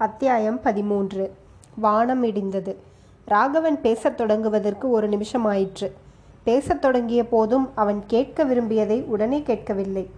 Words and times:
அத்தியாயம் 0.00 0.60
பதிமூன்று. 0.62 1.34
வானம் 1.74 2.24
இடிந்தது. 2.24 2.76
ராகவன் 3.24 3.80
பேசத் 3.80 4.20
தொடங்குவதற்கு 4.20 4.86
ஒரு 4.88 5.08
நிமிஷம் 5.08 5.44
ஆயிற்று 5.44 5.96
பேசத் 6.44 6.80
தொடங்கிய 6.80 7.28
போதும் 7.28 7.70
அவன் 7.74 8.02
கேட்க 8.06 8.44
விரும்பியதை 8.44 9.02
உடனே 9.02 9.42
கேட்கவில்லை. 9.42 10.10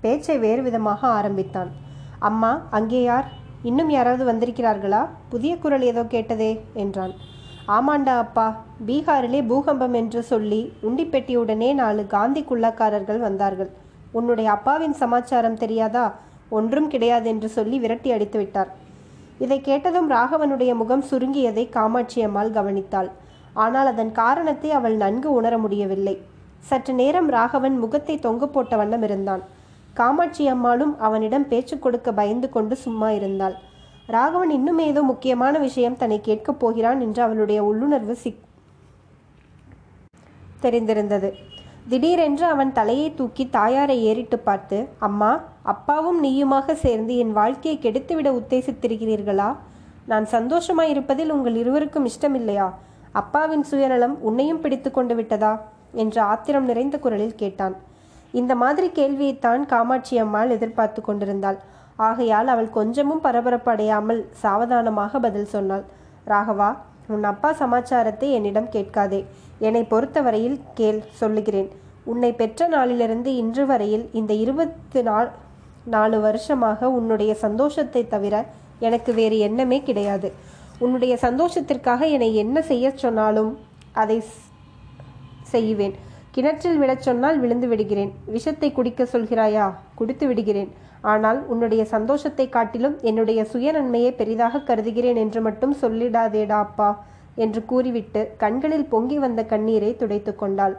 பேச்சை 0.00 0.38
வேறு 0.38 0.62
விதமாக 0.62 1.06
ஆரம்பித்தான். 1.06 1.70
அம்மா 2.18 2.66
அங்கே 2.70 3.02
யார்? 3.02 3.28
இன்னும் 3.62 3.90
யாராவது 3.90 4.24
வந்திருக்கிறார்களா? 4.32 5.06
புதிய 5.28 5.58
குரல் 5.58 5.82
ஏதோ 5.82 6.04
கேட்டதே 6.04 6.60
என்றான். 6.74 7.14
ஆமாண்டா 7.68 8.16
அப்பா 8.24 8.64
பீகாரிலே 8.86 9.46
பூகம்பம் 9.46 9.92
என்று 9.92 10.22
சொல்லி 10.22 10.72
உண்டிப்பெட்டியுடனே 10.82 11.74
நாலு 11.74 12.06
காந்தி 12.06 12.44
குள்ளக்காரர்கள் 12.50 13.18
வந்தார்கள். 13.18 13.70
உன்னுடைய 14.12 14.50
அப்பாவின் 14.50 14.92
சமாச்சாரம் 14.92 15.56
தெரியாதா? 15.56 16.14
ஒன்றும் 16.48 16.88
கிடையாது 16.88 17.28
என்று 17.28 17.48
சொல்லி 17.48 17.78
விரட்டி 17.78 18.12
அடித்து 18.12 18.38
விட்டார். 18.38 18.86
இதை 19.38 19.58
கேட்டதும் 19.60 20.08
ராகவனுடைய 20.10 20.72
முகம் 20.74 21.04
சுருங்கியதை 21.10 21.64
காமாட்சி 21.68 22.18
அம்மாள் 22.22 22.56
கவனித்தாள். 22.58 23.10
ஆனால் 23.64 23.88
அதன் 23.92 24.12
காரணத்தை 24.12 24.70
அவள் 24.78 24.96
நன்கு 24.96 25.28
உணர 25.32 25.54
முடியவில்லை. 25.58 26.14
சற்று 26.68 26.92
நேரம் 26.94 27.28
ராகவன் 27.28 27.76
முகத்தை 27.78 28.14
தொங்க 28.18 28.46
போட்ட 28.46 28.76
வண்ணம் 28.76 29.04
இருந்தான். 29.08 29.42
காமாட்சி 29.94 30.44
அம்மாளும் 30.48 30.94
அவனிடம் 31.06 31.48
பேச்சு 31.48 31.76
கொடுக்க 31.78 32.08
பயந்து 32.12 32.48
கொண்டு 32.48 32.74
சும்மா 32.84 33.08
இருந்தாள். 33.10 33.56
ராகவன் 34.06 34.52
இன்னும் 34.56 34.80
ஏதோ 34.88 35.00
முக்கியமான 35.02 35.54
விஷயம் 35.58 35.96
தன்னை 35.96 36.18
கேட்கப் 36.28 36.60
போகிறான் 36.60 37.00
என்று 37.06 37.22
அவளுடைய 37.22 37.60
உள்ளுணர்வு 37.64 38.14
சிக் 38.22 38.44
தெரிந்திருந்தது. 40.62 41.30
திடீரென்று 41.90 42.44
அவன் 42.44 42.72
தலையை 42.72 43.14
தூக்கி 43.14 43.44
தாயாரை 43.48 43.94
ஏறிட்டு 44.08 44.38
பார்த்து 44.38 44.78
அம்மா 45.06 45.30
அப்பாவும் 45.72 46.18
நீயுமாக 46.24 46.74
சேர்ந்து 46.82 47.12
என் 47.16 47.32
வாழ்க்கையை 47.32 47.76
கெடுத்துவிட 47.84 48.28
உத்தேசித்திருக்கிறீர்களா? 48.40 49.46
நான் 50.10 50.26
சந்தோஷமாய் 50.34 50.92
இருப்பதில் 50.94 51.30
உங்கள் 51.30 51.54
இருவருக்கும் 51.54 52.08
இஷ்டமில்லையா? 52.10 52.66
அப்பாவின் 53.12 53.64
சுயநலம் 53.70 54.16
உன்னையும் 54.22 54.60
பிடித்து 54.60 54.90
கொண்டு 54.90 55.14
விட்டதா? 55.14 55.52
என்று 55.92 56.20
ஆத்திரம் 56.20 56.64
நிறைந்த 56.64 56.98
குரலில் 56.98 57.34
கேட்டான். 57.34 57.76
இந்த 58.32 58.54
மாதிரி 58.54 58.88
கேள்வியைத்தான் 58.98 59.64
காமாட்சி 59.66 60.16
அம்மாள் 60.18 60.54
எதிர்பார்த்து 60.58 61.02
கொண்டிருந்தாள். 61.02 61.58
ஆகையால் 61.96 62.46
அவள் 62.46 62.70
கொஞ்சமும் 62.70 63.20
பரபரப்பு 63.20 63.70
அடையாமல் 63.70 64.22
சாவதானமாக 64.42 65.20
பதில் 65.26 65.52
சொன்னாள். 65.56 65.84
ராகவா 66.26 66.70
உன் 67.14 67.24
அப்பா 67.24 67.50
சமாச்சாரத்தை 67.52 68.26
என்னிடம் 68.30 68.68
கேட்காதே. 68.68 69.20
என்னை 69.66 69.82
பொறுத்தவரையில் 69.92 70.58
கேள் 70.74 70.98
சொல்லுகிறேன். 71.20 71.70
உன்னை 72.12 72.30
பெற்ற 72.32 72.68
நாளிலிருந்து 72.68 73.30
இன்று 73.42 73.64
வரையில் 73.70 74.04
இந்த 74.20 74.32
இருபத்து 74.44 75.00
நாள் 75.08 75.28
நாலு 75.94 76.18
வருஷமாக 76.26 76.90
உன்னுடைய 76.98 77.32
சந்தோஷத்தை 77.44 78.02
தவிர 78.14 78.34
எனக்கு 78.86 79.10
வேறு 79.18 79.36
எண்ணமே 79.46 79.78
கிடையாது. 79.88 80.28
உன்னுடைய 80.84 81.14
சந்தோஷத்திற்காக 81.22 82.00
என்னை 82.16 82.30
என்ன 82.42 82.58
செய்ய 82.70 82.92
சொன்னாலும் 83.04 83.52
அதை 84.02 84.18
செய்வேன். 85.54 85.94
கிணற்றில் 86.34 86.78
விழச் 86.82 87.06
சொன்னால் 87.06 87.38
விழுந்து 87.42 87.68
விடுகிறேன். 87.68 88.12
விஷத்தை 88.34 88.68
குடிக்க 88.72 89.02
சொல்கிறாயா? 89.12 89.66
குடித்து 89.94 90.24
விடுகிறேன். 90.26 90.70
ஆனால் 91.12 91.38
உன்னுடைய 91.52 91.82
சந்தோஷத்தை 91.94 92.46
காட்டிலும் 92.56 92.96
என்னுடைய 93.02 93.40
சுயநன்மையை 93.52 94.12
பெரிதாக 94.20 94.62
கருதுகிறேன் 94.68 95.18
என்று 95.24 95.40
மட்டும் 95.40 95.74
சொல்லிடாதேடா 95.82 96.58
அப்பா 96.66 96.90
என்று 97.44 97.60
கூறிவிட்டு 97.64 98.22
கண்களில் 98.42 98.90
பொங்கி 98.92 99.18
வந்த 99.24 99.40
கண்ணீரை 99.52 99.90
துடைத்து 99.96 100.32
கொண்டாள். 100.36 100.76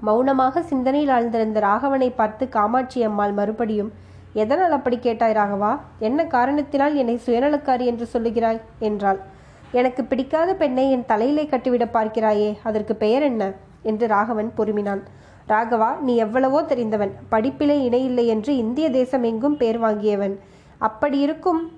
மௌனமாக 0.00 0.62
சிந்தனையில் 0.62 1.12
ஆழ்ந்திருந்த 1.16 1.60
ராகவனை 1.60 2.10
பார்த்து 2.14 2.48
காமாட்சி 2.48 3.02
அம்மாள் 3.02 3.32
மறுபடியும் 3.32 3.92
எதனால் 4.34 4.70
அப்படி 4.70 4.98
கேட்டாய் 4.98 5.34
ராகவா? 5.34 5.78
என்ன 5.98 6.26
காரணத்தினால் 6.26 6.94
என்னை 6.94 7.20
சுயநலக்காரி 7.26 7.84
என்று 7.84 8.06
சொல்லுகிறாய்? 8.14 8.60
என்றாள். 8.78 9.20
எனக்கு 9.72 10.04
பிடிக்காத 10.04 10.54
பெண்ணை 10.54 10.90
என் 10.90 11.06
தலையிலே 11.06 11.44
கட்டிவிட 11.46 11.84
பார்க்கிறாயே 11.92 12.56
அதற்கு 12.62 12.96
பெயர் 12.96 13.22
என்ன? 13.22 13.52
என்று 13.82 14.06
ராகவன் 14.06 14.50
பொறுமினான். 14.58 15.02
ராகவா 15.48 15.98
நீ 16.00 16.16
எவ்வளவோ 16.16 16.62
தெரிந்தவன். 16.62 17.12
படிப்பிலே 17.30 17.76
இணையில்லை 17.78 18.26
என்று 18.26 18.56
இந்திய 18.56 18.90
தேசம் 18.90 19.22
எங்கும் 19.22 19.56
பேர் 19.56 19.78
வாங்கியவன். 19.78 20.36
அப்படி 20.78 21.18
இருக்கும் 21.18 21.70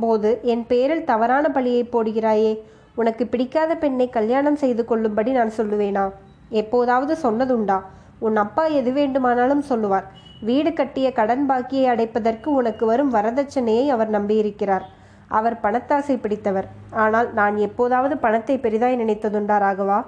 போது 0.00 0.40
என் 0.42 0.66
பேரில் 0.66 1.04
தவறான 1.04 1.48
பழியை 1.48 1.88
போடுகிறாயே 1.92 2.58
உனக்கு 2.94 3.26
பிடிக்காத 3.26 3.74
பெண்ணை 3.74 4.08
கல்யாணம் 4.08 4.56
செய்து 4.56 4.84
கொள்ளும்படி 4.84 5.30
நான் 5.30 5.56
சொல்லுவேனா? 5.56 6.10
எப்போதாவது 6.50 7.16
சொன்னதுண்டா? 7.22 7.78
உன் 8.18 8.36
அப்பா 8.36 8.64
எது 8.66 8.92
வேண்டுமானாலும் 8.92 9.62
சொல்லுவார். 9.62 10.06
வீடு 10.40 10.72
கட்டிய 10.72 11.12
கடன் 11.12 11.50
பாக்கியை 11.50 11.86
அடைப்பதற்கு 11.92 12.44
உனக்கு 12.44 12.86
வரும் 12.86 13.14
வரதட்சணையை 13.14 13.86
அவர் 13.86 14.10
நம்பியிருக்கிறார். 14.10 14.84
அவர் 15.28 15.56
பணத்தாசை 15.62 16.16
பிடித்தவர். 16.20 16.68
ஆனால் 16.92 17.32
நான் 17.32 17.56
எப்போதாவது 17.56 18.16
பணத்தை 18.18 18.56
பெரிதாய் 18.58 19.00
நினைத்ததுண்டா 19.02 19.56
ராகவா? 19.64 19.98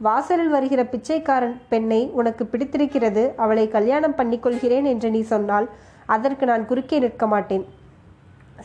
வாசலில் 0.00 0.48
வருகிற 0.48 0.84
பிச்சைக்காரன் 0.84 1.60
பெண்ணை 1.68 2.10
உனக்கு 2.20 2.46
பிடித்திருக்கிறது 2.46 3.34
அவளை 3.36 3.68
கல்யாணம் 3.68 4.14
பண்ணிக்கொள்கிறேன் 4.14 4.84
என்று 4.84 5.10
நீ 5.10 5.20
சொன்னால் 5.20 5.68
அதற்கு 6.06 6.46
நான் 6.46 6.66
குறுக்கே 6.66 6.98
நிற்க 6.98 7.26
மாட்டேன். 7.26 7.64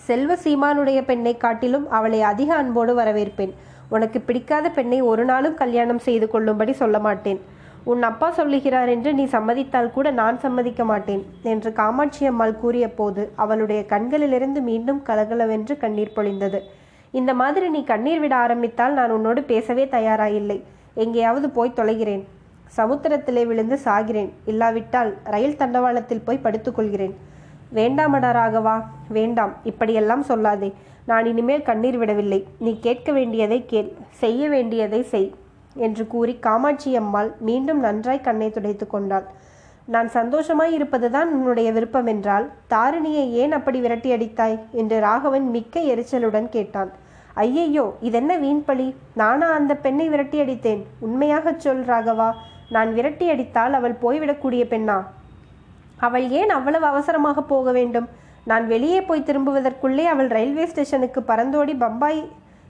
செல்வ 0.08 0.36
சீமானுடைய 0.44 1.06
பெண்ணை 1.06 1.38
காட்டிலும் 1.38 1.90
அவளை 1.90 2.22
அதிக 2.22 2.56
அன்போடு 2.56 2.94
வரவேற்பேன். 3.00 3.54
உனக்கு 3.90 4.22
பிடிக்காத 4.22 4.70
பெண்ணை 4.70 5.02
ஒரு 5.02 5.26
நாளும் 5.26 5.54
கல்யாணம் 5.54 6.00
செய்து 6.00 6.30
கொள்ளும்படி 6.30 6.74
சொல்ல 6.74 7.00
மாட்டேன். 7.00 7.42
உன் 7.84 8.04
அப்பா 8.04 8.32
சொல்லுகிறார் 8.32 8.88
என்று 8.88 9.14
நீ 9.14 9.24
சம்மதித்தால் 9.26 9.92
கூட 9.92 10.12
நான் 10.12 10.40
சம்மதிக்க 10.40 10.84
மாட்டேன் 10.84 11.26
என்று 11.42 11.74
காமாட்சி 11.74 12.26
அம்மாள் 12.26 12.56
கூறிய 12.56 12.90
போது 12.90 13.32
அவளுடைய 13.36 13.86
கண்களிலிருந்து 13.86 14.62
மீண்டும் 14.62 15.02
கலகலவென்று 15.02 15.78
கண்ணீர் 15.78 16.16
பொழிந்தது. 16.16 16.62
இந்த 17.12 17.34
மாதிரி 17.34 17.70
நீ 17.70 17.84
கண்ணீர் 17.84 18.20
விட 18.20 18.36
ஆரம்பித்தால் 18.36 18.94
நான் 18.94 19.12
உன்னோடு 19.12 19.44
பேசவே 19.44 19.86
தயாராயில்லை. 19.88 20.64
எங்கேயாவது 20.94 21.50
போய் 21.50 21.78
தொலைகிறேன். 21.78 22.24
சமுத்திரத்திலே 22.78 23.46
விழுந்து 23.46 23.80
சாகிறேன். 23.86 24.30
இல்லாவிட்டால் 24.46 25.18
ரயில் 25.24 25.58
தண்டவாளத்தில் 25.58 26.26
போய் 26.26 26.44
படுத்துக்கொள்கிறேன் 26.44 27.14
வேண்டாமடா 27.74 28.32
ராகவா 28.40 28.84
வேண்டாம் 29.10 29.54
இப்படியெல்லாம் 29.64 30.24
சொல்லாதே. 30.24 30.74
நான் 31.06 31.26
இனிமேல் 31.26 31.62
கண்ணீர் 31.62 31.98
விடவில்லை. 31.98 32.48
நீ 32.60 32.80
கேட்க 32.80 33.12
வேண்டியதை 33.12 33.66
கேள். 33.66 33.90
செய்ய 34.10 34.50
வேண்டியதை 34.50 35.04
செய் 35.04 35.32
என்று 35.76 36.08
கூறி 36.08 36.34
காமாட்சி 36.40 36.96
அம்மாள் 36.96 37.36
மீண்டும் 37.40 37.80
நன்றாய் 37.80 38.22
கண்ணை 38.22 38.50
துடைத்து 38.50 38.88
கொண்டாள். 38.88 39.26
நான் 39.86 40.10
சந்தோஷமாய் 40.10 40.74
இருப்பதுதான் 40.74 41.30
உன்னுடைய 41.34 41.72
விருப்பம் 41.72 42.06
என்றால் 42.06 42.50
தாரிணியை 42.68 43.26
ஏன் 43.32 43.52
அப்படி 43.52 43.80
விரட்டி 43.80 44.12
அடித்தாய்? 44.12 44.58
என்று 44.72 45.00
ராகவன் 45.00 45.50
மிக்க 45.50 45.80
எரிச்சலுடன் 45.80 46.50
கேட்டான். 46.50 46.92
ஐயையோ 47.34 47.86
இதென்ன 48.00 48.38
வீண்பழி 48.38 48.88
நானா 49.14 49.48
அந்த 49.52 49.74
பெண்ணை 49.76 50.10
விரட்டி 50.10 50.40
அடித்தேன். 50.40 50.82
உண்மையாகச் 51.00 51.60
சொல் 51.60 51.84
ராகவா. 51.84 52.32
நான் 52.70 52.94
விரட்டி 52.94 53.30
அடித்தால் 53.30 53.74
அவள் 53.74 54.02
போய்விடக்கூடிய 54.02 54.64
பெண்ணா? 54.74 54.98
அவள் 55.98 56.30
ஏன் 56.30 56.50
அவ்வளவு 56.50 56.86
அவசரமாக 56.86 57.42
போக 57.42 57.72
வேண்டும்? 57.72 58.08
நான் 58.46 58.66
வெளியே 58.68 59.02
போய் 59.02 59.28
திரும்புவதற்குள்ளே 59.28 60.06
அவள் 60.14 60.28
ரயில்வே 60.28 60.66
ஸ்டேஷனுக்கு 60.66 61.22
பறந்தோடி 61.22 61.74
பம்பாய் 61.78 62.22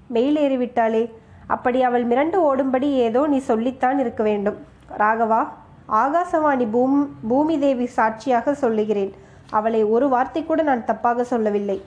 மெயில் 0.08 0.38
ஏறிவிட்டாளே. 0.38 1.04
அப்படி 1.48 1.82
அவள் 1.84 2.06
மிரண்டு 2.08 2.38
ஓடும்படி 2.50 2.90
ஏதோ 3.08 3.28
நீ 3.28 3.38
சொல்லித்தான் 3.38 4.00
இருக்க 4.00 4.24
வேண்டும். 4.24 4.58
ராகவா 4.98 5.42
ஆகாசவாணி 6.02 6.66
பூம் 6.72 7.00
பூமி 7.30 7.60
தேவி 7.60 7.86
சாட்சியாக 7.86 8.54
சொல்லுகிறேன். 8.54 9.12
அவளை 9.50 9.84
ஒரு 9.84 10.10
வார்த்தை 10.10 10.42
கூட 10.46 10.62
நான் 10.62 10.88
தப்பாக 10.92 11.22
சொல்லவில்லை. 11.22 11.82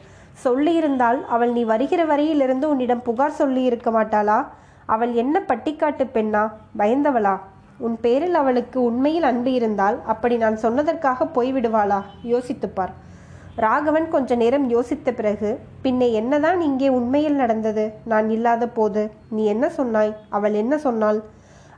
சொல்லியிருந்தால் 0.44 1.20
அவள் 1.34 1.52
நீ 1.52 1.64
வருகிற 1.64 2.04
வரையிலிருந்து 2.04 2.68
உன்னிடம் 2.68 3.02
புகார் 3.02 3.38
சொல்லி 3.40 3.62
இருக்க 3.62 3.90
மாட்டாளா? 3.90 4.38
அவள் 4.86 5.12
என்ன 5.14 5.36
பட்டிக்காட்டு 5.40 6.04
பெண்ணா? 6.16 6.42
பயந்தவளா? 6.78 7.36
உன் 7.78 7.96
பேரில் 8.00 8.34
அவளுக்கு 8.34 8.78
உண்மையில் 8.82 9.22
அன்பு 9.22 9.52
இருந்தால் 9.52 9.96
அப்படி 10.06 10.36
நான் 10.36 10.62
சொன்னதற்காக 10.62 11.28
போய்விடுவாளா? 11.34 12.00
யோசித்துப்பார். 12.24 12.92
ராகவன் 13.64 14.06
கொஞ்ச 14.08 14.36
நேரம் 14.36 14.64
யோசித்த 14.70 15.08
பிறகு 15.14 15.50
பின்னே 15.82 16.12
என்னதான் 16.12 16.60
இங்கே 16.60 16.88
உண்மையில் 16.88 17.38
நடந்தது? 17.42 17.84
நான் 18.04 18.26
இல்லாத 18.30 18.64
போது 18.68 19.02
நீ 19.30 19.42
என்ன 19.44 19.66
சொன்னாய்? 19.68 20.12
அவள் 20.28 20.56
என்ன 20.62 20.74
சொன்னாள்? 20.78 21.20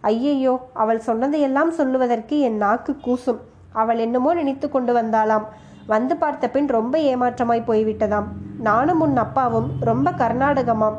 ஐயையோ 0.00 0.54
அவள் 0.72 1.00
சொன்னதையெல்லாம் 1.00 1.70
சொல்லுவதற்கு 1.70 2.38
என் 2.38 2.58
நாக்கு 2.64 2.94
கூசும். 3.06 3.40
அவள் 3.72 3.98
என்னமோ 3.98 4.32
நினைத்து 4.34 4.68
கொண்டு 4.70 4.92
வந்தாளாம். 5.00 5.46
வந்து 5.86 6.16
பார்த்த 6.16 6.50
பின் 6.50 6.68
ரொம்ப 6.78 6.94
ஏமாற்றமாய் 7.12 7.68
போய்விட்டதாம். 7.70 8.28
நானும் 8.68 9.00
உன் 9.00 9.16
அப்பாவும் 9.16 9.70
ரொம்ப 9.80 10.10
கர்நாடகமாம். 10.10 10.98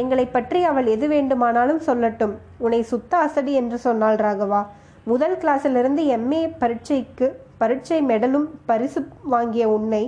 எங்களை 0.00 0.26
பற்றி 0.26 0.60
அவள் 0.64 0.86
எது 0.86 1.06
வேண்டுமானாலும் 1.08 1.84
சொல்லட்டும். 1.86 2.34
உன்னை 2.58 2.82
சுத்த 2.82 3.12
அசடி 3.26 3.52
என்று 3.52 3.78
சொன்னாள் 3.78 4.18
ராகவா. 4.26 4.62
முதல் 5.04 5.38
கிளாஸிலிருந்து 5.42 6.02
எம்ஏ 6.16 6.42
பரீட்சைக்கு 6.58 7.28
பரீட்சை 7.60 8.00
மெடலும் 8.10 8.48
பரிசு 8.70 9.00
வாங்கிய 9.32 9.64
உன்னை 9.76 10.02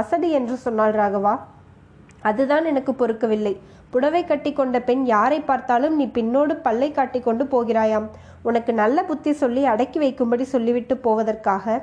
அசடி 0.00 0.30
என்று 0.38 0.56
சொன்னாள் 0.64 0.96
ராகவா. 1.00 1.34
அதுதான் 2.28 2.64
எனக்கு 2.70 2.92
பொறுக்கவில்லை. 3.00 3.54
புடவை 3.92 4.22
கட்டி 4.24 4.50
கொண்ட 4.52 4.76
பெண் 4.88 5.04
யாரை 5.12 5.38
பார்த்தாலும் 5.50 5.94
நீ 6.00 6.06
பின்னோடு 6.16 6.54
பல்லை 6.66 6.88
காட்டி 6.92 7.20
கொண்டு 7.20 7.44
போகிறாயாம். 7.52 8.08
உனக்கு 8.48 8.72
நல்ல 8.80 8.98
புத்தி 9.10 9.32
சொல்லி 9.42 9.62
அடக்கி 9.72 9.98
வைக்கும்படி 10.02 10.44
சொல்லிவிட்டு 10.54 10.94
போவதற்காக 11.06 11.76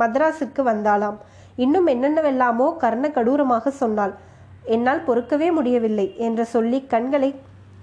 மதராஸுக்கு 0.00 0.62
வந்தாளாம். 0.70 1.18
இன்னும் 1.64 1.88
என்னென்னவெல்லாமோ 1.94 2.66
கர்ண 2.82 3.06
கடூரமாக 3.16 3.68
சொன்னாள். 3.82 4.14
என்னால் 4.74 5.06
பொறுக்கவே 5.08 5.48
முடியவில்லை 5.58 6.06
என்று 6.26 6.44
சொல்லி 6.54 6.80
கண்களை 6.94 7.30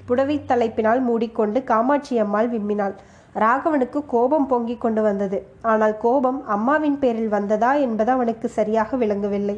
புடவை 0.09 0.35
தலைப்பினால் 0.49 1.01
மூடிக்கொண்டு 1.07 1.59
காமாட்சி 1.71 2.15
அம்மாள் 2.23 2.49
விம்மினாள். 2.51 2.95
ராகவனுக்கு 3.43 3.99
கோபம் 4.13 4.47
பொங்கிக் 4.51 4.83
கொண்டு 4.83 5.01
வந்தது. 5.01 5.37
ஆனால் 5.71 5.97
கோபம் 5.97 6.39
அம்மாவின் 6.55 6.99
பேரில் 7.01 7.33
வந்ததா 7.35 7.71
என்பது 7.85 8.11
அவனுக்கு 8.11 8.47
சரியாக 8.57 8.97
விளங்கவில்லை. 8.97 9.57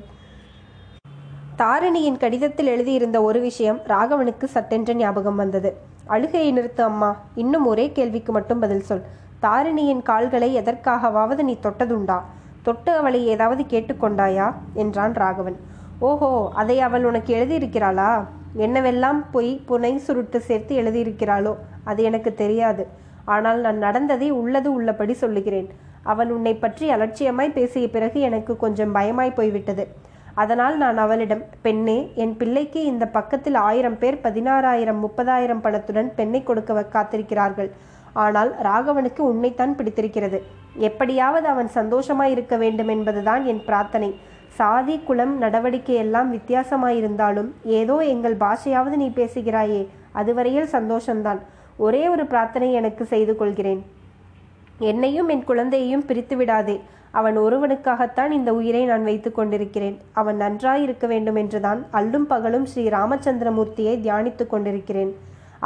தாரிணியின் 1.62 2.20
கடிதத்தில் 2.24 2.72
எழுதியிருந்த 2.74 3.18
ஒரு 3.22 3.40
விஷயம் 3.40 3.80
ராகவனுக்கு 3.88 4.46
சட்டென்ற 4.56 4.94
ஞாபகம் 4.94 5.36
வந்தது. 5.36 5.72
அழுகையை 6.14 6.52
நிறுத்து 6.58 6.84
அம்மா 6.90 7.10
இன்னும் 7.36 7.66
ஒரே 7.66 7.86
கேள்விக்கு 7.98 8.31
மட்டும் 8.31 8.62
பதில் 8.66 8.86
சொல். 8.90 9.04
தாரிணியின் 9.40 10.04
கால்களை 10.10 10.50
எதற்காகவாவது 10.62 11.42
நீ 11.50 11.56
தொட்டதுண்டா? 11.66 12.20
தொட்டு 12.64 12.92
அவளை 13.00 13.20
ஏதாவது 13.34 13.64
கேட்டுக்கொண்டாயா 13.64 14.48
என்றான் 14.74 15.14
ராகவன். 15.14 15.58
ஓஹோ 16.08 16.32
அதை 16.62 16.78
அவள் 16.88 17.06
உனக்கு 17.10 17.32
எழுதியிருக்கிறாளா? 17.40 18.12
என்னவெல்லாம் 18.66 19.20
பொய் 19.32 19.52
புனை 19.68 19.94
சுருட்டு 20.06 20.40
சேர்த்து 20.48 20.74
எழுதியிருக்கிறாளோ 20.82 21.54
அது 21.84 22.04
எனக்கு 22.10 22.34
தெரியாது. 22.34 22.84
ஆனால் 23.36 23.60
நான் 23.66 23.80
நடந்ததை 23.86 24.30
உள்ளது 24.42 24.70
உள்ளபடி 24.78 25.14
சொல்லுகிறேன். 25.24 25.70
அவன் 26.12 26.30
உன்னை 26.36 26.54
பற்றி 26.56 26.86
அலட்சியமாய் 26.96 27.58
பேசிய 27.58 27.88
பிறகு 27.96 28.20
எனக்கு 28.30 28.54
கொஞ்சம் 28.64 28.94
பயமாய் 28.98 29.38
போய்விட்டது. 29.40 29.84
அதனால் 30.42 30.76
நான் 30.84 31.00
அவளிடம் 31.04 31.44
பெண்ணே 31.66 31.98
என் 32.24 32.36
பிள்ளைக்கு 32.42 32.81
இந்த 32.92 33.06
பக்கத்தில் 33.18 33.58
ஆயிரம் 33.68 33.98
பேர் 34.02 34.18
பதினாறாயிரம் 34.26 35.00
முப்பதாயிரம் 35.06 35.64
பணத்துடன் 35.66 36.10
பெண்ணை 36.20 36.42
கொடுக்க 36.50 36.86
காத்திருக்கிறார்கள். 36.96 37.70
ஆனால் 38.24 38.52
ராகவனுக்கு 38.68 39.22
உன்னைத்தான் 39.32 39.75
பிடித்திருக்கிறது. 39.80 40.40
எப்படியாவது 40.88 41.48
அவன் 41.54 41.70
சந்தோஷமாய் 41.78 42.34
இருக்க 42.36 42.56
வேண்டும் 42.64 42.92
என்பதுதான் 42.96 43.44
என் 43.52 43.64
பிரார்த்தனை. 43.68 44.10
சாதி 44.60 44.96
குலம் 45.08 45.34
நடவடிக்கை 45.44 45.96
எல்லாம் 46.04 46.30
வித்தியாசமாயிருந்தாலும் 46.36 47.50
ஏதோ 47.80 47.96
எங்கள் 48.14 48.42
பாஷையாவது 48.44 48.96
நீ 49.04 49.08
பேசுகிறாயே. 49.20 49.82
அதுவரையில் 50.20 50.74
சந்தோஷம்தான். 50.78 51.42
ஒரே 51.86 52.02
ஒரு 52.14 52.24
பிரார்த்தனை 52.31 52.70
எனக்கு 52.80 53.04
செய்து 53.14 53.34
கொள்கிறேன். 53.40 53.81
என்னையும் 54.92 55.30
என் 55.34 55.46
குழந்தையையும் 55.50 56.06
பிரித்து 56.10 56.36
விடாதே. 56.40 56.76
அவன் 57.20 57.38
ஒருவனுக்காகத்தான் 57.38 58.31
இந்த 58.38 58.50
உயிரை 58.60 58.81
நான் 58.90 59.08
வைத்து 59.10 59.30
கொண்டிருக்கிறேன். 59.31 59.96
அவன் 60.20 60.38
நன்றாயிருக்க 60.44 61.06
வேண்டும் 61.14 61.40
என்றுதான் 61.42 61.80
அல்லும் 62.00 62.28
பகலும் 62.34 62.68
ஸ்ரீ 62.72 62.84
ராமச்சந்திரமூர்த்தியை 62.98 63.96
தியானித்துக் 64.06 64.52
கொண்டிருக்கிறேன். 64.54 65.12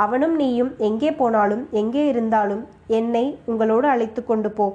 அவனும் 0.04 0.36
நீயும் 0.36 0.72
எங்கே 0.90 1.12
போனாலும் 1.12 1.64
எங்கே 1.82 2.04
இருந்தாலும் 2.12 2.64
என்னை 3.00 3.26
உங்களோடு 3.52 3.88
அழைத்து 3.88 4.22
கொண்டு 4.30 4.52
போ. 4.60 4.68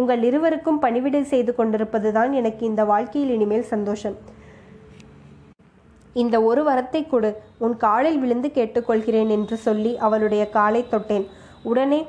உங்கள் 0.00 0.22
இருவருக்கும் 0.28 0.82
பணிவிடை 0.84 1.22
செய்து 1.32 1.54
கொண்டிருப்பதுதான் 1.56 2.30
எனக்கு 2.40 2.62
இந்த 2.70 2.84
வாழ்க்கையில் 2.92 3.34
இனிமேல் 3.36 3.70
சந்தோஷம். 3.72 4.16
இந்த 6.12 6.36
ஒரு 6.42 6.62
வரத்தை 6.70 7.00
கொடு 7.08 7.30
உன் 7.58 7.76
காலில் 7.76 8.18
விழுந்து 8.18 8.48
கேட்டுக்கொள்கிறேன் 8.54 9.30
என்று 9.36 9.56
சொல்லி 9.56 9.92
அவளுடைய 9.96 10.42
காலை 10.50 10.82
தொட்டேன். 10.90 11.26
உடனே 11.62 12.00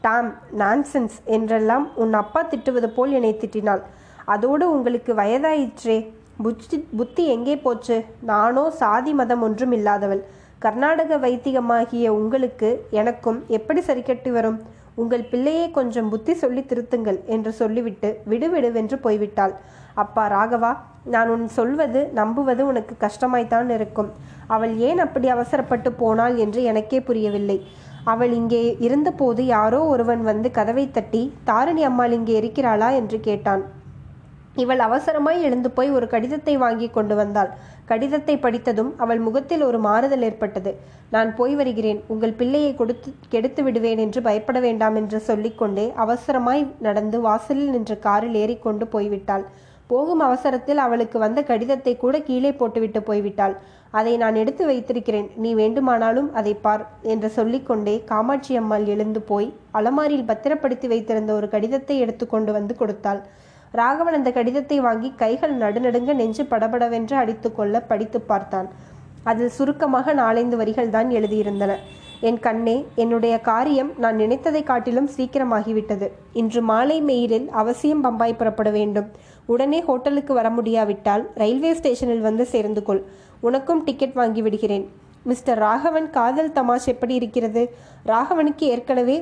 டாம் 0.00 0.30
நான்சென்ஸ் 0.58 1.16
என்றெல்லாம் 1.24 1.84
உன் 1.94 2.12
அப்பா 2.12 2.40
திட்டுவது 2.44 2.88
போல் 2.96 3.12
என்னை 3.12 3.32
திட்டினாள். 3.42 3.82
அதோடு 4.24 4.64
உங்களுக்கு 4.70 5.14
வயதாயிற்றே. 5.14 5.98
புத்தி 6.42 6.78
புத்தி 6.98 7.24
எங்கே 7.26 7.56
போச்சு? 7.56 7.96
நானோ 8.30 8.64
சாதி 8.70 9.12
மதம் 9.12 9.42
ஒன்றும் 9.42 9.72
இல்லாதவள். 9.72 10.22
கர்நாடக 10.58 11.16
வைத்தியமாகிய 11.16 12.08
உங்களுக்கு 12.20 12.68
எனக்கும் 12.90 13.38
எப்படி 13.48 13.80
சரிக்கட்டி 13.80 14.30
வரும்? 14.30 14.58
உங்கள் 14.94 15.24
பிள்ளையை 15.30 15.70
கொஞ்சம் 15.70 16.08
புத்தி 16.08 16.34
சொல்லி 16.34 16.60
திருத்துங்கள் 16.60 17.18
என்று 17.26 17.52
சொல்லிவிட்டு 17.52 18.08
விடுவிடுவென்று 18.30 18.96
போய்விட்டாள். 19.02 19.54
அப்பா 19.94 20.24
ராகவா 20.28 20.70
நான் 21.04 21.28
உன் 21.28 21.46
சொல்வது 21.48 22.00
நம்புவது 22.12 22.62
உனக்கு 22.66 22.94
கஷ்டமாய்த்தான் 23.00 23.70
இருக்கும். 23.70 24.10
அவள் 24.46 24.74
ஏன் 24.88 24.98
அப்படி 24.98 25.28
அவசரப்பட்டு 25.28 25.92
போனாள் 25.92 26.36
என்று 26.36 26.62
எனக்கே 26.62 27.00
புரியவில்லை. 27.00 27.58
அவள் 28.04 28.32
இங்கே 28.32 28.62
இருந்தபோது 28.78 29.42
யாரோ 29.46 29.80
ஒருவன் 29.84 30.22
வந்து 30.22 30.50
கதவை 30.50 30.90
தட்டி 30.90 31.22
தாரிணி 31.44 31.84
அம்மாள் 31.84 32.12
இங்கே 32.12 32.36
இருக்கிறாளா? 32.40 32.90
என்று 32.90 33.20
கேட்டான். 33.20 33.64
இவள் 34.56 34.78
அவசரமாய் 34.78 35.40
எழுந்து 35.40 35.70
போய் 35.70 35.88
ஒரு 35.90 36.06
கடிதத்தை 36.08 36.56
வாங்கி 36.56 36.88
கொண்டு 36.90 37.14
வந்தாள். 37.14 37.50
கடிதத்தை 37.90 38.34
படித்ததும் 38.44 38.90
அவள் 39.02 39.20
முகத்தில் 39.26 39.64
ஒரு 39.68 39.78
மாறுதல் 39.86 40.24
ஏற்பட்டது. 40.28 40.72
நான் 41.14 41.30
போய் 41.38 41.54
வருகிறேன். 41.60 42.00
உங்கள் 42.12 42.38
பிள்ளையை 42.40 42.72
கொடுத்து 42.80 43.10
கெடுத்து 43.32 43.62
விடுவேன் 43.66 44.00
என்று 44.04 44.20
பயப்பட 44.28 44.60
வேண்டாம் 44.66 44.96
என்று 45.00 45.20
சொல்லிக்கொண்டே 45.28 45.86
அவசரமாய் 46.04 46.64
நடந்து 46.88 47.20
வாசலில் 47.28 47.72
நின்ற 47.76 47.94
காரில் 48.08 48.38
ஏறிக்கொண்டு 48.42 48.86
போய்விட்டாள். 48.94 49.46
போகும் 49.90 50.22
அவசரத்தில் 50.26 50.80
அவளுக்கு 50.84 51.16
வந்த 51.24 51.40
கடிதத்தை 51.48 51.92
கூட 52.02 52.14
கீழே 52.28 52.50
போட்டுவிட்டு 52.60 53.00
போய்விட்டாள். 53.08 53.54
அதை 53.98 54.12
நான் 54.22 54.36
எடுத்து 54.42 54.62
வைத்திருக்கிறேன். 54.70 55.26
நீ 55.42 55.50
வேண்டுமானாலும் 55.60 56.30
அதை 56.40 56.54
பார் 56.64 56.84
என்று 57.12 57.28
சொல்லிக்கொண்டே 57.38 57.94
காமாட்சி 58.10 58.54
அம்மாள் 58.60 58.86
எழுந்து 58.94 59.20
போய் 59.30 59.48
அலமாரியில் 59.80 60.28
பத்திரப்படுத்தி 60.30 60.88
வைத்திருந்த 60.92 61.32
ஒரு 61.38 61.48
கடிதத்தை 61.54 61.96
எடுத்து 62.04 62.26
கொண்டு 62.34 62.52
வந்து 62.56 62.74
கொடுத்தாள். 62.80 63.20
ராகவன் 63.80 64.16
அந்த 64.16 64.30
கடிதத்தை 64.30 64.76
வாங்கி 64.80 65.08
கைகள் 65.22 65.54
நடுநடுங்க 65.58 66.12
நெஞ்சு 66.14 66.44
படபடவென்று 66.44 67.14
அடித்துக்கொள்ள 67.22 67.80
படித்து 67.90 68.20
பார்த்தான். 68.20 68.68
அதில் 69.30 69.54
சுருக்கமாக 69.58 70.14
நாலந்து 70.14 70.56
வரிகள் 70.60 70.94
தான் 70.96 71.10
எழுதியிருந்தன. 71.10 71.74
என் 72.28 72.40
கண்ணே 72.40 72.74
என்னுடைய 73.02 73.34
காரியம் 73.48 73.90
நான் 74.02 74.16
நினைத்ததை 74.16 74.62
காட்டிலும் 74.64 75.08
சீக்கிரமாகிவிட்டது. 75.16 76.06
இன்று 76.40 76.62
மாலை 76.62 76.98
மெயிலில் 77.02 77.48
அவசியம் 77.62 78.00
பம்பாய் 78.00 78.38
புறப்பட 78.40 78.70
வேண்டும். 78.70 79.08
உடனே 79.52 79.80
ஹோட்டலுக்கு 79.88 80.34
வர 80.34 80.50
முடியாவிட்டால் 80.50 81.24
ரயில்வே 81.34 81.72
ஸ்டேஷனில் 81.74 82.26
வந்து 82.28 82.46
சேர்ந்து 82.46 82.82
கொள். 82.82 83.02
உனக்கும் 83.40 83.84
டிக்கெட் 83.84 84.18
வாங்கி 84.20 84.42
விடுகிறேன். 84.42 84.86
மிஸ்டர் 85.30 85.58
ராகவன் 85.58 86.08
காதல் 86.10 86.54
தமாஷ் 86.58 86.88
எப்படி 86.92 87.14
இருக்கிறது? 87.14 87.62
ராகவனுக்கு 88.12 88.64
ஏற்கனவே 88.74 89.16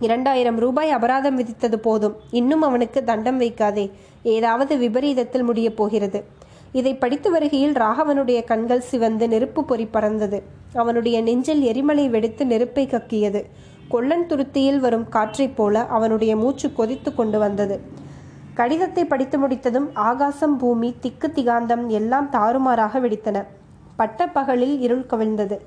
இரண்டாயிரம் 0.00 0.56
ரூபாய் 0.56 0.90
அபராதம் 0.90 1.38
விதித்தது 1.38 1.76
போதும். 1.76 2.16
இன்னும் 2.30 2.62
அவனுக்கு 2.62 3.04
தண்டம் 3.04 3.40
வைக்காதே. 3.40 3.90
ஏதாவது 4.22 4.76
விபரீதத்தில் 4.76 5.42
முடியப் 5.42 5.76
போகிறது. 5.76 6.24
இதை 6.72 6.96
படித்து 6.96 7.30
வருகையில் 7.30 7.72
ராகவனுடைய 7.72 8.44
கண்கள் 8.44 8.80
சிவந்து 8.80 9.28
நெருப்பு 9.28 9.64
பொறி 9.64 9.86
பறந்தது. 9.86 10.42
அவனுடைய 10.74 11.22
நெஞ்சில் 11.22 11.60
எரிமலை 11.60 12.08
வெடித்து 12.08 12.46
நெருப்பை 12.46 12.86
கக்கியது. 12.86 13.44
கொள்ளன் 13.88 14.26
துருத்தியில் 14.26 14.78
வரும் 14.78 15.08
காற்றைப் 15.08 15.56
போல 15.56 15.86
அவனுடைய 15.86 16.36
மூச்சு 16.36 16.72
கொதித்து 16.72 17.14
கொண்டு 17.14 17.38
வந்தது. 17.38 17.80
கடிதத்தை 18.54 19.04
படித்து 19.04 19.38
முடித்ததும் 19.38 19.90
ஆகாசம் 19.94 20.56
பூமி 20.56 20.94
திக்கு 21.00 21.32
திகாந்தம் 21.34 21.86
எல்லாம் 21.86 22.28
தாறுமாறாக 22.32 23.00
வெடித்தன. 23.00 23.44
பட்ட 23.96 24.28
பகலில் 24.28 24.80
இருள் 24.80 25.06
கவிழ்ந்தது. 25.10 25.60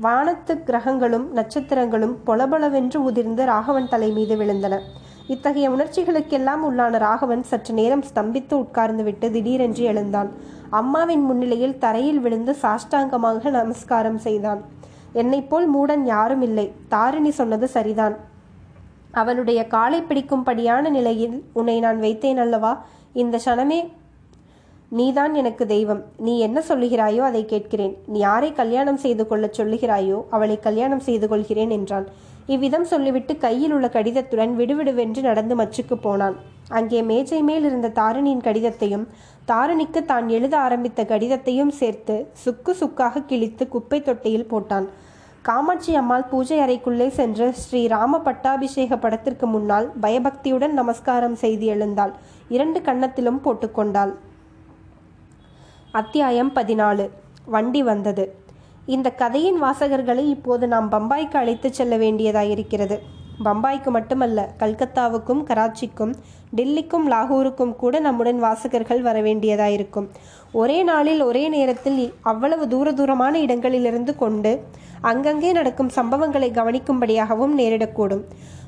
வானத்து 0.00 0.62
கிரகங்களும் 0.62 1.36
நட்சத்திரங்களும் 1.36 2.14
பொலபொலவென்று 2.26 3.02
உதிர்ந்து 3.02 3.44
ராகவன் 3.44 3.88
தலை 3.88 4.10
மீது 4.10 4.36
விழுந்தன. 4.36 4.78
இத்தகைய 5.26 5.70
உணர்ச்சிகளுக்கெல்லாம் 5.70 6.62
உள்ளான 6.68 6.98
ராகவன் 6.98 7.42
சற்று 7.42 7.74
நேரம் 7.74 8.04
ஸ்தம்பித்து 8.14 8.54
உட்கார்ந்துவிட்டு 8.54 9.30
திடீரென்று 9.30 9.84
எழுந்தான். 9.84 10.30
அம்மாவின் 10.70 11.24
முன்னிலையில் 11.24 11.78
தரையில் 11.78 12.20
விழுந்து 12.20 12.56
சாஷ்டாங்கமாக 12.62 13.50
நமஸ்காரம் 13.50 14.18
செய்தான். 14.18 14.60
என்னைப்போல் 15.14 15.66
மூடன் 15.74 16.04
யாரும் 16.04 16.42
இல்லை. 16.42 16.72
தாரிணி 16.88 17.30
சொன்னது 17.30 17.68
சரிதான். 17.68 18.16
அவளுடைய 19.12 19.66
காலை 19.66 20.02
பிடிக்கும்படியான 20.02 20.90
நிலையில் 20.90 21.44
உன்னை 21.52 21.80
நான் 21.80 22.00
வைத்தேன் 22.00 22.36
அல்லவா? 22.36 22.84
இந்த 23.12 23.38
க்ஷணமே 23.44 23.92
நீதான் 24.92 25.32
எனக்கு 25.34 25.64
தெய்வம். 25.66 26.02
நீ 26.26 26.32
என்ன 26.46 26.58
சொல்லுகிறாயோ 26.68 27.22
அதை 27.28 27.40
கேட்கிறேன். 27.44 27.94
நீ 28.10 28.18
யாரை 28.18 28.50
கல்யாணம் 28.58 29.00
செய்து 29.04 29.24
கொள்ளச் 29.26 29.56
சொல்லுகிறாயோ 29.58 30.18
அவளை 30.36 30.56
கல்யாணம் 30.66 31.02
செய்து 31.06 31.26
கொள்கிறேன் 31.28 31.72
என்றான். 31.76 32.06
இவ்விதம் 32.54 32.84
சொல்லிவிட்டு 32.90 33.32
கையில் 33.44 33.72
உள்ள 33.76 33.86
கடிதத்துடன் 33.94 34.52
விடுவிடுவென்று 34.58 35.22
நடந்து 35.28 35.54
மச்சுக்கு 35.60 35.96
போனான். 36.04 36.36
அங்கே 36.78 37.00
மேஜை 37.08 37.40
மேல் 37.48 37.66
இருந்த 37.70 37.88
தாரிணியின் 37.98 38.44
கடிதத்தையும் 38.46 39.06
தாரிணிக்கு 39.50 40.00
தான் 40.04 40.28
எழுத 40.36 40.54
ஆரம்பித்த 40.66 41.02
கடிதத்தையும் 41.12 41.72
சேர்த்து 41.80 42.16
சுக்கு 42.44 42.74
சுக்காக 42.82 43.24
கிழித்து 43.32 43.66
குப்பை 43.74 44.00
தொட்டியில் 44.08 44.50
போட்டான். 44.52 44.86
காமாட்சி 45.48 45.92
அம்மாள் 46.00 46.28
பூஜை 46.30 46.56
அறைக்குள்ளே 46.62 47.08
சென்று 47.18 47.48
ஸ்ரீ 47.62 47.82
ராம 47.94 48.18
பட்டாபிஷேக 48.28 48.96
படத்திற்கு 49.04 49.48
முன்னால் 49.52 49.86
பயபக்தியுடன் 50.04 50.74
நமஸ்காரம் 50.80 51.36
செய்து 51.42 51.66
எழுந்தாள். 51.74 52.14
இரண்டு 52.56 52.80
கன்னத்திலும் 52.88 53.42
போட்டுக்கொண்டாள் 53.44 54.14
அத்தியாயம் 55.96 56.50
பதினாலு. 56.54 57.04
வண்டி 57.46 57.82
வந்தது. 57.82 58.24
இந்த 58.86 59.10
கதையின் 59.10 59.62
வாசகர்களை 59.62 60.28
இப்போது 60.28 60.68
நாம் 60.68 60.88
பம்பாய்க்கு 60.92 61.36
அழைத்துச் 61.36 61.72
செல்ல 61.72 61.96
வேண்டியதாயிருக்கிறது 61.96 62.96
பம்பாய்க்கு 63.44 63.90
மட்டுமல்ல 63.90 64.54
கல்கத்தாவுக்கும் 64.58 65.40
கராச்சிக்கும் 65.44 66.12
டில்லிக்கும் 66.56 67.06
லாகூருக்கும் 67.10 67.76
கூட 67.76 67.98
நம்முடன் 67.98 68.38
வாசகர்கள் 68.38 69.02
வர 69.02 69.20
வேண்டியதாயிருக்கும் 69.20 70.08
ஒரே 70.52 70.82
நாளில் 70.82 71.22
ஒரே 71.22 71.48
நேரத்தில் 71.48 72.14
அவ்வளவு 72.22 72.68
தூர 72.68 72.92
தூரமான 72.92 73.38
இடங்களிலிருந்து 73.38 74.16
கொண்டு 74.16 74.52
அங்கங்கே 75.00 75.52
நடக்கும் 75.52 75.94
சம்பவங்களை 75.96 76.50
கவனிக்கும்படியாகவும் 76.58 77.54
நேரிடக்கூடும். 77.58 78.24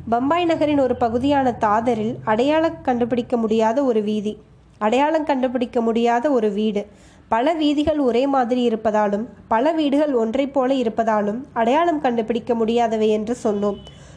பம்பாய் 0.09 0.45
நகரின் 0.45 0.79
ஒரு 0.79 0.97
பகுதியான 0.97 1.53
தாதரில் 1.53 2.17
அடையாளம் 2.25 2.83
கண்டுபிடிக்க 2.83 3.37
முடியாத 3.37 3.85
ஒரு 3.85 4.03
வீதி 4.03 4.35
அடையாளம் 4.79 5.25
கண்டுபிடிக்க 5.25 5.81
முடியாத 5.81 6.31
ஒரு 6.31 6.51
வீடு 6.51 6.83
பல 7.29 7.53
வீதிகள் 7.53 7.99
ஒரே 7.99 8.27
மாதிரி 8.27 8.69
இருப்பதாலும் 8.69 9.25
பல 9.49 9.73
வீடுகள் 9.73 10.15
ஒன்றைப் 10.15 10.55
போல 10.55 10.75
இருப்பதாலும் 10.75 11.41
அடையாளம் 11.53 12.01
கண்டுபிடிக்க 12.01 12.55
முடியாதவை 12.55 13.09
என்று 13.09 13.37
சொன்னோம். 13.45 13.77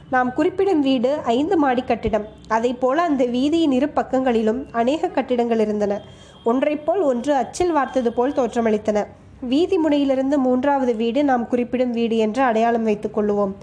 நாம் 0.09 0.33
குறிப்பிடும் 0.33 0.79
வீடு 0.79 1.17
ஐந்து 1.23 1.57
மாடி 1.57 1.81
கட்டிடம். 1.81 2.25
அதை 2.47 2.73
போல 2.73 3.01
அந்த 3.01 3.23
வீதியின் 3.23 3.71
இரு 3.71 3.89
பக்கங்களிலும் 3.89 4.65
அநேக 4.71 5.07
கட்டிடங்கள் 5.07 5.59
இருந்தன. 5.59 6.01
ஒன்றைப் 6.43 6.85
போல் 6.85 7.01
ஒன்று 7.01 7.33
அச்சில் 7.33 7.75
வார்த்தது 7.75 8.07
போல் 8.07 8.33
தோற்றமளித்தன. 8.33 9.05
வீதி 9.41 9.77
முனையிலிருந்து 9.77 10.37
மூன்றாவது 10.37 10.95
வீடு 10.95 11.23
நாம் 11.23 11.47
குறிப்பிடும் 11.47 11.91
வீடு 11.91 12.17
என்று 12.17 12.41
அடையாளம் 12.41 12.83
வைத்துக் 12.83 13.17
கொள்ளுவோம். 13.17 13.53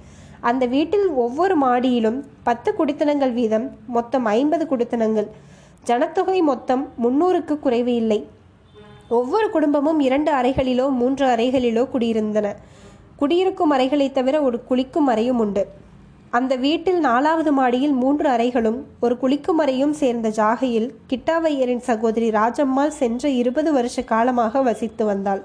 அந்த 0.40 0.66
வீட்டில் 0.66 1.08
ஒவ்வொரு 1.08 1.58
மாடியிலும் 1.66 2.22
பத்து 2.42 2.74
குடித்தனங்கள் 2.78 3.32
வீதம் 3.32 3.70
மொத்தம் 3.86 4.24
ஐம்பது 4.24 4.66
குடித்தனங்கள். 4.70 5.26
ஜனத்தொகை 5.84 6.40
மொத்தம் 6.40 6.88
முன்னூறுக்கு 7.02 7.58
குறைவு 7.58 7.94
இல்லை. 7.94 8.36
ஒவ்வொரு 9.10 9.50
குடும்பமும் 9.50 10.00
இரண்டு 10.00 10.32
அறைகளிலோ 10.32 10.90
மூன்று 10.90 11.26
அறைகளிலோ 11.26 11.88
குடியிருந்தன. 11.92 12.54
குடியிருக்கும் 13.16 13.72
அறைகளைத் 13.72 14.12
தவிர 14.12 14.42
ஒரு 14.42 14.64
குளிக்கும் 14.64 15.06
அறையும் 15.06 15.38
உண்டு. 15.38 15.66
அந்த 16.30 16.56
வீட்டில் 16.56 17.00
நாலாவது 17.00 17.52
மாடியில் 17.52 17.92
மூன்று 17.92 18.28
அறைகளும் 18.28 18.86
ஒரு 19.00 19.18
குளிக்கும் 19.18 19.58
அறையும் 19.58 19.92
சேர்ந்த 19.92 20.28
ஜாகையில் 20.28 20.90
கிட்டாவையரின் 21.08 21.78
சகோதரி 21.78 22.30
ராஜம்மாள் 22.30 22.88
சென்ற 22.88 23.28
இருபது 23.28 23.72
வருஷ 23.72 24.02
காலமாக 24.02 24.62
வசித்து 24.62 25.04
வந்தாள். 25.04 25.42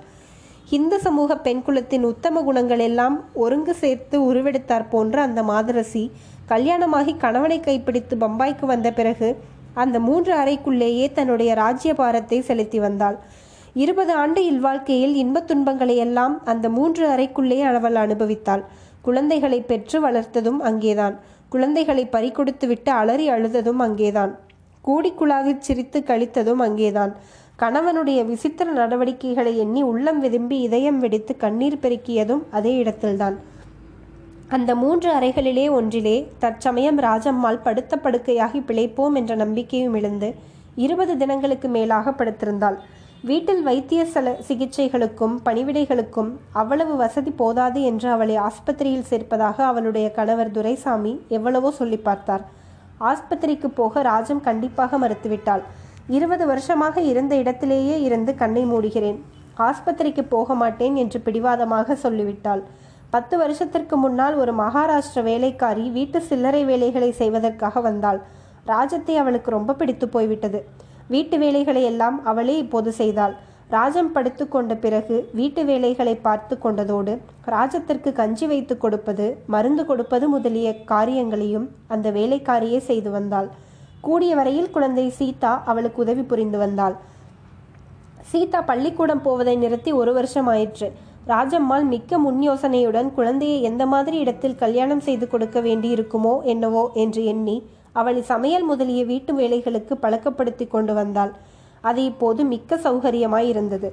இந்து 0.69 0.99
சமூக 0.99 1.37
பெண் 1.37 1.61
குலத்தின் 1.61 2.03
உத்தம 2.03 2.41
குணங்கள் 2.41 2.79
எல்லாம் 2.79 3.23
ஒருங்கு 3.33 3.73
சேர்த்து 3.73 4.33
உருவெடுத்தார் 4.33 4.89
போன்ற 4.89 5.21
அந்த 5.21 5.43
மாதரசி 5.43 6.11
கல்யாணமாகி 6.47 7.17
கணவனை 7.17 7.59
கைப்பிடித்து 7.59 8.15
பம்பாய்க்கு 8.15 8.65
வந்த 8.65 8.91
பிறகு 8.91 9.37
அந்த 9.73 9.99
மூன்று 9.99 10.35
அறைக்குள்ளேயே 10.35 11.11
தன்னுடைய 11.11 11.53
ராஜ்யபாரத்தை 11.53 12.39
செலுத்தி 12.39 12.79
வந்தாள். 12.79 13.19
இருபது 13.73 14.13
ஆண்டு 14.13 14.45
இல்வாழ்க்கையில் 14.51 15.13
இன்பத் 15.13 15.47
துன்பங்களை 15.47 15.95
எல்லாம் 15.95 16.45
அந்த 16.45 16.69
மூன்று 16.69 17.09
அறைக்குள்ளே 17.09 17.61
அவள் 17.61 17.93
அனுபவித்தாள். 17.93 18.63
குழந்தைகளை 19.01 19.61
பெற்று 19.61 20.09
வளர்த்ததும் 20.09 20.59
அங்கேதான். 20.59 21.19
குழந்தைகளை 21.49 22.07
பறிகொடுத்துவிட்டு 22.11 22.89
அலறி 22.89 23.29
அழுததும் 23.29 23.79
அங்கேதான். 23.79 24.39
கூடி 24.81 25.13
சிரித்து 25.59 26.03
கழித்ததும் 26.07 26.61
அங்கேதான். 26.61 27.15
கணவனுடைய 27.59 28.25
விசித்திர 28.25 28.71
நடவடிக்கைகளை 28.71 29.57
எண்ணி 29.57 29.81
உள்ளம் 29.81 30.19
விரும்பி 30.19 30.59
இதயம் 30.59 30.99
வெடித்து 30.99 31.37
கண்ணீர் 31.37 31.79
பெருக்கியதும் 31.81 32.41
அதே 32.51 32.75
இடத்தில்தான். 32.75 33.39
அந்த 34.47 34.75
மூன்று 34.75 35.13
அறைகளிலே 35.13 35.71
ஒன்றிலே 35.71 36.31
தற்சமயம் 36.39 36.99
ராஜம்மாள் 36.99 37.61
படுத்த 37.63 37.99
படுக்கையாகி 38.03 38.59
பிழைப்போம் 38.67 39.13
என்ற 39.13 39.35
நம்பிக்கையும் 39.35 39.93
எழுந்து 39.93 40.35
இருபது 40.75 41.17
தினங்களுக்கு 41.17 41.67
மேலாக 41.67 42.11
படுத்திருந்தாள். 42.11 42.75
வீட்டில் 43.29 43.61
வைத்திய 43.67 44.01
சல 44.13 44.31
சிகிச்சைகளுக்கும் 44.47 45.35
பணிவிடைகளுக்கும் 45.45 46.31
அவ்வளவு 46.61 46.93
வசதி 47.01 47.31
போதாது 47.41 47.79
என்று 47.89 48.07
அவளை 48.15 48.35
ஆஸ்பத்திரியில் 48.47 49.07
சேர்ப்பதாக 49.11 49.57
அவளுடைய 49.67 50.07
கணவர் 50.17 50.51
துரைசாமி 50.57 51.13
எவ்வளவோ 51.37 51.69
சொல்லி 51.79 51.99
பார்த்தார். 52.07 52.43
ஆஸ்பத்திரிக்கு 53.11 53.69
போக 53.79 54.03
ராஜம் 54.09 54.43
கண்டிப்பாக 54.49 54.99
மறுத்துவிட்டாள். 55.03 55.63
இருபது 56.17 56.45
வருஷமாக 56.51 57.05
இருந்த 57.11 57.33
இடத்திலேயே 57.43 57.95
இருந்து 58.07 58.31
கண்ணை 58.43 58.65
மூடுகிறேன். 58.73 59.19
ஆஸ்பத்திரிக்கு 59.69 60.25
போக 60.35 60.53
மாட்டேன் 60.63 60.95
என்று 61.03 61.19
பிடிவாதமாக 61.27 61.95
சொல்லிவிட்டாள். 62.05 62.63
பத்து 63.15 63.35
வருஷத்திற்கு 63.45 63.97
முன்னால் 64.05 64.37
ஒரு 64.43 64.53
மகாராஷ்டிர 64.63 65.21
வேலைக்காரி 65.31 65.85
வீட்டு 65.97 66.19
சில்லறை 66.29 66.63
வேலைகளை 66.71 67.11
செய்வதற்காக 67.21 67.81
வந்தாள். 67.89 68.19
ராஜத்தை 68.73 69.15
அவளுக்கு 69.21 69.51
ரொம்ப 69.59 69.75
பிடித்து 69.81 70.07
போய்விட்டது. 70.15 70.61
வீட்டு 71.07 71.37
வேலைகளை 71.37 71.83
எல்லாம் 71.83 72.17
அவளே 72.23 72.55
இப்போது 72.57 72.91
செய்தாள். 72.91 73.33
ராஜம் 73.69 74.11
படுத்து 74.15 74.43
கொண்ட 74.47 74.73
பிறகு 74.75 75.15
வீட்டு 75.33 75.61
வேலைகளை 75.69 76.15
பார்த்து 76.25 76.55
கொண்டதோடு 76.63 77.13
ராஜத்திற்கு 77.53 78.09
கஞ்சி 78.19 78.45
வைத்து 78.47 78.75
கொடுப்பது 78.77 79.25
மருந்து 79.53 79.83
கொடுப்பது 79.85 80.25
முதலிய 80.27 80.69
காரியங்களையும் 80.91 81.67
அந்த 81.87 82.07
வேலைக்காரியே 82.11 82.79
செய்து 82.89 83.11
வந்தாள். 83.11 83.49
கூடிய 84.01 84.31
வரையில் 84.35 84.73
குழந்தை 84.75 85.07
சீதா 85.19 85.53
அவளுக்கு 85.71 85.99
உதவி 86.05 86.23
புரிந்து 86.31 86.57
வந்தாள். 86.57 86.95
சீதா 88.31 88.59
பள்ளிக்கூடம் 88.61 89.21
போவதை 89.21 89.55
நிறுத்தி 89.55 89.91
ஒரு 89.91 90.13
வருஷம் 90.13 90.49
ஆயிற்று. 90.53 90.87
ராஜம்மாள் 91.27 91.85
மிக்க 91.91 92.17
முன் 92.17 92.41
யோசனையுடன் 92.43 93.09
குழந்தையை 93.13 93.61
எந்த 93.61 93.83
மாதிரி 93.85 94.17
இடத்தில் 94.23 94.59
கல்யாணம் 94.63 95.03
செய்து 95.07 95.25
கொடுக்க 95.27 95.59
வேண்டியிருக்குமோ 95.61 96.33
என்னவோ 96.53 96.83
என்று 97.03 97.23
எண்ணி 97.33 97.57
அவளை 97.99 98.21
சமையல் 98.31 98.65
முதலிய 98.71 99.01
வீட்டு 99.11 99.31
வேலைகளுக்கு 99.39 99.93
பழக்கப்படுத்தி 100.03 100.67
கொண்டு 100.67 100.93
வந்தாள். 100.99 101.31
அது 101.89 102.01
இப்போது 102.11 102.41
மிக்க 102.53 102.75
சௌகரியமாய் 102.85 103.49
இருந்தது 103.53 103.89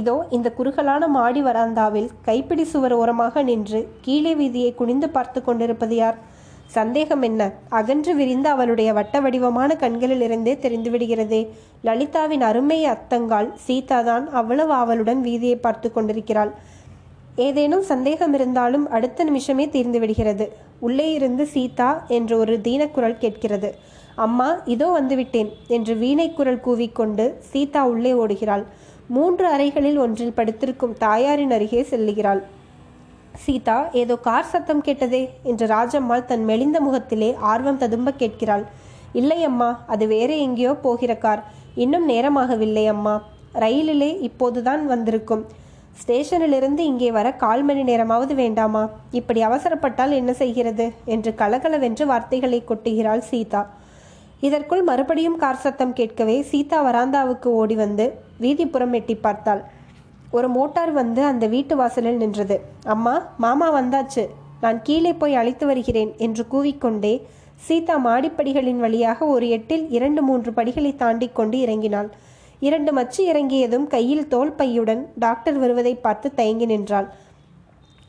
இதோ 0.00 0.14
இந்த 0.36 0.48
குறுகலான 0.56 1.02
மாடி 1.08 1.40
வராந்தாவில் 1.42 2.08
கைப்பிடி 2.26 2.64
சுவர் 2.72 2.94
ஓரமாக 3.00 3.42
நின்று 3.42 3.80
கீழே 4.06 4.32
வீதியை 4.40 4.72
குனிந்து 4.80 5.08
பார்த்து 5.10 5.40
கொண்டிருப்பது 5.42 5.96
யார்? 5.96 6.18
சந்தேகம் 6.76 7.22
என்ன? 7.22 7.42
அகன்று 7.78 8.12
விரிந்த 8.14 8.46
அவளுடைய 8.54 8.88
வட்ட 8.98 9.20
வடிவமான 9.24 9.76
கண்களிலிருந்தே 9.82 10.54
தெரிந்துவிடுகிறதே 10.64 11.40
லலிதாவின் 11.86 12.44
அருமை 12.50 12.80
அத்தங்கால் 12.94 13.48
சீதாதான் 13.66 14.26
அவ்வளவு 14.40 14.74
அவளுடன் 14.82 15.22
வீதியை 15.24 15.58
பார்த்து 15.66 15.90
கொண்டிருக்கிறாள். 15.92 16.52
ஏதேனும் 17.46 17.84
சந்தேகம் 17.90 18.34
இருந்தாலும் 18.34 18.84
அடுத்த 18.90 19.24
நிமிஷமே 19.24 19.64
தீர்ந்து 19.68 19.98
விடுகிறது. 19.98 20.46
உள்ளே 20.80 21.06
இருந்து 21.12 21.44
சீதா 21.46 21.90
என்று 22.08 22.34
ஒரு 22.38 22.54
தீனக்குரல் 22.60 23.20
கேட்கிறது. 23.22 23.70
அம்மா 24.26 24.48
இதோ 24.64 24.86
வந்துவிட்டேன் 24.98 25.50
என்று 25.76 25.92
வீணை 25.96 26.28
குரல் 26.32 26.64
கூவிக்கொண்டு 26.66 27.24
சீதா 27.50 27.82
உள்ளே 27.84 28.12
ஓடுகிறாள். 28.12 28.64
மூன்று 29.06 29.46
அறைகளில் 29.46 29.98
ஒன்றில் 29.98 30.36
படுத்திருக்கும் 30.38 30.96
தாயாரின் 30.98 31.50
அருகே 31.50 31.82
செல்லுகிறாள். 31.90 32.40
சீதா 33.44 33.78
ஏதோ 33.92 34.14
கார் 34.16 34.50
சத்தம் 34.52 34.82
கேட்டதே 34.82 35.22
என்று 35.42 35.66
ராஜம்மாள் 35.66 36.24
தன் 36.24 36.44
மெலிந்த 36.44 36.78
முகத்திலே 36.80 37.30
ஆர்வம் 37.52 37.80
ததும்ப 37.84 38.12
கேட்கிறாள். 38.12 38.64
இல்லை 39.12 39.38
அம்மா 39.44 39.70
அது 39.86 40.04
வேற 40.06 40.30
எங்கேயோ 40.46 40.72
போகிற 40.86 41.12
கார். 41.16 41.42
இன்னும் 41.74 42.08
நேரமாகவில்லை 42.08 42.84
அம்மா. 42.86 43.14
ரயிலிலே 43.54 44.10
இப்போதுதான் 44.28 44.82
வந்திருக்கும். 44.86 45.44
ஸ்டேஷனிலிருந்து 46.00 46.78
இங்கே 46.78 47.10
வர 47.10 47.32
கால் 47.32 47.62
மணி 47.62 47.82
நேரமாவது 47.82 48.34
வேண்டாமா? 48.34 48.82
இப்படி 49.10 49.40
அவசரப்பட்டால் 49.44 50.10
என்ன 50.10 50.32
செய்கிறது? 50.32 50.86
என்று 51.04 51.34
கலகலவென்று 51.34 52.06
வார்த்தைகளை 52.06 52.64
கொட்டுகிறாள் 52.68 53.24
சீதா. 53.30 53.62
இதற்குள் 54.40 54.82
மறுபடியும் 54.82 55.36
கார் 55.36 55.62
சத்தம் 55.64 55.92
கேட்கவே 55.92 56.42
சீதா 56.42 56.78
வராந்தாவுக்கு 56.84 57.46
ஓடி 57.60 57.74
வந்து 57.74 58.06
வீதிப்புறம் 58.40 58.92
எட்டி 58.92 59.14
பார்த்தாள். 59.14 59.62
ஒரு 60.30 60.48
மோட்டார் 60.48 60.92
வந்து 60.92 61.24
அந்த 61.24 61.44
வீட்டு 61.46 61.76
வாசலில் 61.76 62.16
நின்றது. 62.16 62.58
அம்மா 62.84 63.14
மாமா 63.36 63.68
வந்தாச்சு. 63.80 64.24
நான் 64.60 64.78
கீழே 64.82 65.12
போய் 65.12 65.34
அழைத்து 65.34 65.66
வருகிறேன் 65.66 66.14
என்று 66.16 66.44
கூவிக்கொண்டே 66.52 67.14
சீதா 67.66 67.96
மாடிப்படிகளின் 68.06 68.80
வழியாக 68.84 69.26
ஒரு 69.26 69.48
எட்டில் 69.48 69.84
இரண்டு 69.90 70.22
மூன்று 70.22 70.52
படிகளை 70.52 70.96
தாண்டி 70.96 71.28
கொண்டு 71.32 71.58
இறங்கினாள். 71.66 72.08
இரண்டு 72.66 72.90
மச்சு 72.92 73.20
இறங்கியதும் 73.24 73.86
கையில் 73.86 74.28
தோல் 74.28 74.54
பையுடன் 74.58 75.02
டாக்டர் 75.24 75.58
வருவதை 75.62 75.92
பார்த்து 75.96 76.28
தயங்கி 76.34 76.66
நின்றாள். 76.66 77.08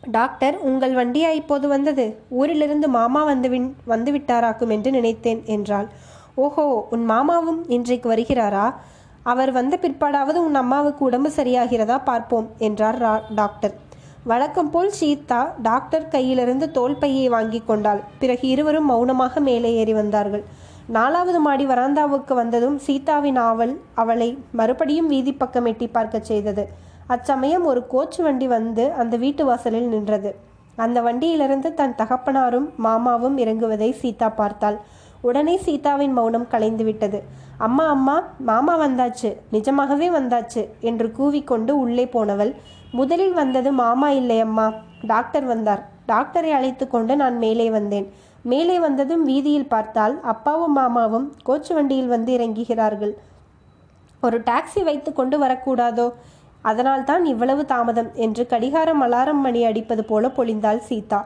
டாக்டர் 0.03 0.55
உங்கள் 0.69 0.93
வண்டியா 0.99 1.29
இப்போது 1.39 1.67
வந்தது? 1.67 2.05
ஊரிலிருந்து 2.39 2.87
மாமா 2.87 3.21
வந்து 3.23 3.49
வந்துவிட்டாராக்கும் 3.93 4.71
என்று 4.75 4.91
நினைத்தேன் 4.91 5.41
என்றாள். 5.55 5.87
ஓஹோ 6.35 6.65
உன் 6.95 7.05
மாமாவும் 7.05 7.61
இன்றைக்கு 7.75 8.07
வருகிறாரா? 8.13 8.65
அவர் 9.23 9.51
வந்த 9.51 9.75
பிற்பாடாவது 9.81 10.39
உன் 10.47 10.57
அம்மாவுக்கு 10.61 11.01
உடம்பு 11.05 11.29
சரியாகிறதா 11.37 11.97
பார்ப்போம் 12.03 12.47
என்றார் 12.67 12.99
டாக்டர். 13.39 13.75
வழக்கம் 14.23 14.71
போல் 14.71 14.91
சீதா 14.99 15.41
டாக்டர் 15.67 16.07
கையிலிருந்து 16.07 16.65
தோல் 16.77 16.97
பையை 16.97 17.27
வாங்கி 17.35 17.59
கொண்டாள். 17.67 18.01
பிறகு 18.21 18.45
இருவரும் 18.47 18.89
மௌனமாக 18.91 19.39
மேலே 19.39 19.69
ஏறி 19.81 19.93
வந்தார்கள். 19.93 20.43
நாலாவது 20.95 21.39
மாடி 21.39 21.65
வராந்தாவுக்கு 21.65 22.33
வந்ததும் 22.33 22.77
சீதாவின் 22.77 23.39
ஆவல் 23.39 23.73
அவளை 23.93 24.27
மறுபடியும் 24.51 25.07
வீதி 25.07 25.33
பக்கம் 25.33 25.65
எட்டி 25.65 25.87
பார்க்க 25.87 26.19
செய்தது. 26.19 26.63
அச்சமயம் 27.07 27.65
ஒரு 27.65 27.81
கோச்சு 27.91 28.21
வண்டி 28.21 28.47
வந்து 28.47 28.83
அந்த 28.93 29.17
வீட்டு 29.17 29.45
வாசலில் 29.45 29.87
நின்றது. 29.87 30.31
அந்த 30.75 31.01
வண்டியிலிருந்து 31.01 31.69
தன் 31.73 31.93
தகப்பனாரும் 31.97 32.67
மாமாவும் 32.85 33.37
இறங்குவதை 33.37 33.89
சீதா 33.91 34.29
பார்த்தாள். 34.29 34.77
உடனே 35.21 35.55
சீதாவின் 35.57 36.13
மௌனம் 36.13 36.47
கலைந்து 36.47 36.83
விட்டது 36.83 37.19
அம்மா 37.57 37.85
அம்மா 37.87 38.17
மாமா 38.49 38.75
வந்தாச்சு. 38.85 39.31
நிஜமாகவே 39.51 40.09
வந்தாச்சு 40.09 40.63
என்று 40.79 41.07
கூவிக்கொண்டு 41.17 41.71
உள்ளே 41.83 42.07
போனவள் 42.07 42.53
முதலில் 42.91 43.33
வந்தது 43.33 43.71
மாமா 43.71 44.09
இல்லை 44.09 44.39
அம்மா. 44.39 44.67
டாக்டர் 45.07 45.45
வந்தார். 45.45 45.83
டாக்டரை 46.07 46.51
அழைத்து 46.59 46.87
கொண்டு 46.87 47.15
நான் 47.15 47.37
மேலே 47.37 47.69
வந்தேன். 47.69 48.07
மேலே 48.51 48.75
வந்ததும் 48.79 49.23
வீதியில் 49.23 49.71
பார்த்தால் 49.73 50.15
அப்பாவும் 50.33 50.75
மாமாவும் 50.77 51.25
கோச்சு 51.47 51.71
வண்டியில் 51.73 52.13
வந்து 52.13 52.31
இறங்குகிறார்கள். 52.37 53.13
ஒரு 54.23 54.37
டாக்ஸி 54.39 54.81
வைத்து 54.83 55.09
கொண்டு 55.13 55.37
வரக்கூடாதோ? 55.43 56.07
அதனால்தான் 56.61 57.25
இவ்வளவு 57.25 57.63
தாமதம் 57.65 58.09
என்று 58.25 58.43
கடிகாரம் 58.47 59.01
அலாரம் 59.05 59.43
மணி 59.45 59.61
அடிப்பது 59.63 60.03
போல 60.03 60.27
பொழிந்தாள் 60.37 60.81
சீதா. 60.89 61.19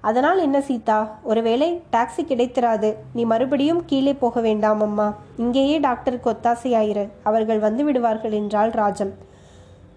அதனால் 0.00 0.38
என்ன 0.38 0.58
சீதா? 0.60 0.98
ஒருவேளை 1.22 1.68
டாக்ஸி 1.92 2.22
கிடைத்திராது. 2.24 2.90
நீ 3.14 3.22
மறுபடியும் 3.24 3.82
கீழே 3.86 4.14
போக 4.14 4.40
வேண்டாம் 4.40 4.82
அம்மா. 4.82 5.08
இங்கேயே 5.36 5.78
டாக்டருக்கு 5.78 6.30
ஒத்தாசையாயிரு. 6.30 7.04
அவர்கள் 7.22 7.58
வந்து 7.58 7.84
விடுவார்கள் 7.84 8.36
என்றாள் 8.40 8.72
ராஜம் 8.80 9.12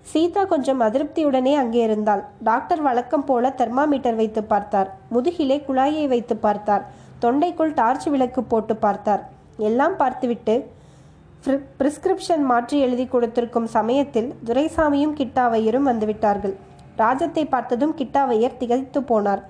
சீதா 0.09 0.41
கொஞ்சம் 0.51 0.81
அதிருப்தியுடனே 0.85 1.53
அங்கே 1.61 1.81
இருந்தாள். 1.87 2.21
டாக்டர் 2.47 2.81
வழக்கம் 2.87 3.25
போல 3.29 3.49
தெர்மாமீட்டர் 3.59 4.17
வைத்து 4.21 4.41
பார்த்தார். 4.53 4.89
முதுகிலே 5.13 5.57
குழாயை 5.67 6.05
வைத்து 6.13 6.35
பார்த்தார். 6.45 6.83
தொண்டைக்குள் 7.23 7.73
டார்ச் 7.79 8.07
விளக்கு 8.13 8.41
போட்டு 8.51 8.75
பார்த்தார். 8.85 9.23
எல்லாம் 9.67 9.95
பார்த்துவிட்டு 10.01 10.55
பிரிஸ்கிரிப்ஷன் 11.79 12.43
மாற்றி 12.49 12.77
எழுதி 12.85 13.05
கொடுத்திருக்கும் 13.13 13.69
சமயத்தில் 13.75 14.29
துரைசாமியும் 14.47 15.15
கிட்டாவையரும் 15.19 15.87
வந்துவிட்டார்கள். 15.91 16.55
ராஜத்தை 17.01 17.43
பார்த்ததும் 17.53 17.93
கிட்டாவையர் 17.99 18.59
திகைத்து 18.61 18.99
போனார். 19.11 19.41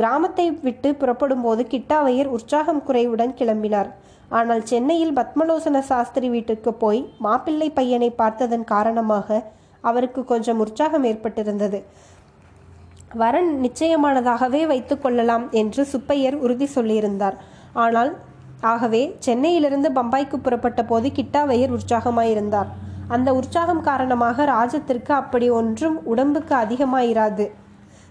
கிராமத்தை 0.00 0.46
விட்டு 0.66 0.88
புறப்படும் 1.00 1.44
போது 1.46 1.62
கிட்டாவையர் 1.72 2.32
உற்சாகம் 2.36 2.82
குறைவுடன் 2.88 3.32
கிளம்பினார். 3.38 3.90
ஆனால் 4.38 4.62
சென்னையில் 4.70 5.16
பத்மலோசன 5.16 5.78
சாஸ்திரி 5.90 6.28
வீட்டுக்கு 6.34 6.72
போய் 6.82 7.00
மாப்பிள்ளை 7.26 7.68
பையனை 7.78 8.10
பார்த்ததன் 8.20 8.66
காரணமாக 8.74 9.40
அவருக்கு 9.80 10.24
கொஞ்சம் 10.24 10.58
உற்சாகம் 10.58 11.04
ஏற்பட்டிருந்தது. 11.04 11.82
வரன் 13.14 13.50
நிச்சயமானதாகவே 13.62 14.66
வைத்து 14.66 14.98
கொள்ளலாம் 14.98 15.50
என்று 15.50 15.86
சுப்பையர் 15.92 16.34
உறுதி 16.34 16.68
சொல்லியிருந்தார். 16.74 17.36
ஆனால் 17.72 18.16
ஆகவே 18.60 19.16
சென்னையிலிருந்து 19.18 19.90
பம்பாய்க்கு 19.90 20.36
புறப்பட்ட 20.36 20.84
போது 20.84 21.08
கிட்டாவையர் 21.08 21.76
உற்சாகமாயிருந்தார். 21.76 22.66
அந்த 23.08 23.34
உற்சாகம் 23.34 23.80
காரணமாக 23.80 24.44
ராஜத்திற்கு 24.44 25.12
அப்படி 25.12 25.50
ஒன்றும் 25.50 26.04
உடம்புக்கு 26.04 26.54
அதிகமாயிராது. 26.54 27.50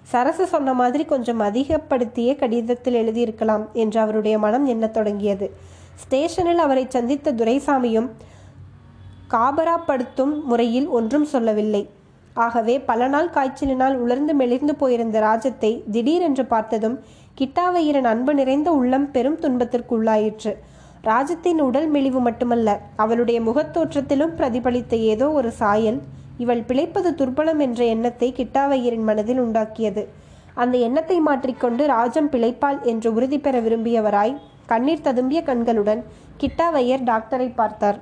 சரசு 0.04 0.48
சொன்ன 0.48 0.74
மாதிரி 0.74 1.06
கொஞ்சம் 1.06 1.42
அதிகப்படுத்தியே 1.42 2.36
கடிதத்தில் 2.36 2.96
எழுதியிருக்கலாம் 2.96 3.66
என்று 3.74 4.00
அவருடைய 4.00 4.40
மனம் 4.40 4.66
எண்ணத் 4.66 4.94
தொடங்கியது. 4.94 5.48
ஸ்டேஷனில் 5.96 6.58
அவரை 6.58 6.86
சந்தித்த 6.90 7.34
துரைசாமியும் 7.34 8.10
காபராப்படுத்தும் 9.34 10.34
முறையில் 10.50 10.88
ஒன்றும் 10.98 11.28
சொல்லவில்லை. 11.34 11.82
ஆகவே 12.46 12.76
பல 12.90 13.08
நாள் 13.14 13.34
காய்ச்சலினால் 13.36 13.96
உலர்ந்து 14.04 14.34
மெலிர்ந்து 14.42 14.74
போயிருந்த 14.82 15.18
ராஜத்தை 15.20 15.72
திடீரென்று 15.94 16.44
பார்த்ததும் 16.54 16.96
கிட்டாவையரின் 17.38 18.08
அன்பு 18.12 18.34
நிறைந்த 18.40 18.70
உள்ளம் 18.80 19.08
பெரும் 19.12 19.38
துன்பத்திற்குள்ளாயிற்று. 19.44 20.54
ராஜத்தின் 21.10 21.62
உடல் 21.66 21.90
மெலிவு 21.96 22.22
மட்டுமல்ல 22.28 22.70
அவளுடைய 23.04 23.40
முகத்தோற்றத்திலும் 23.42 24.34
பிரதிபலித்த 24.40 24.96
ஏதோ 25.12 25.28
ஒரு 25.40 25.52
சாயல் 25.62 26.00
இவள் 26.44 26.64
பிழைப்பது 26.70 27.10
துர்பலம் 27.20 27.62
என்ற 27.66 27.80
எண்ணத்தை 27.94 28.28
கிட்டாவையரின் 28.40 29.08
மனதில் 29.10 29.42
உண்டாக்கியது. 29.46 30.04
அந்த 30.56 30.76
எண்ணத்தை 30.88 31.18
மாற்றிக்கொண்டு 31.28 31.84
ராஜம் 31.96 32.30
பிழைப்பாள் 32.34 32.80
என்று 32.92 33.10
உறுதி 33.18 33.40
பெற 33.40 33.56
விரும்பியவராய் 33.66 34.36
கண்ணீர் 34.72 35.06
ததும்பிய 35.08 35.40
கண்களுடன் 35.50 36.02
கிட்டாவையர் 36.42 37.04
டாக்டரை 37.10 37.50
பார்த்தார். 37.56 38.00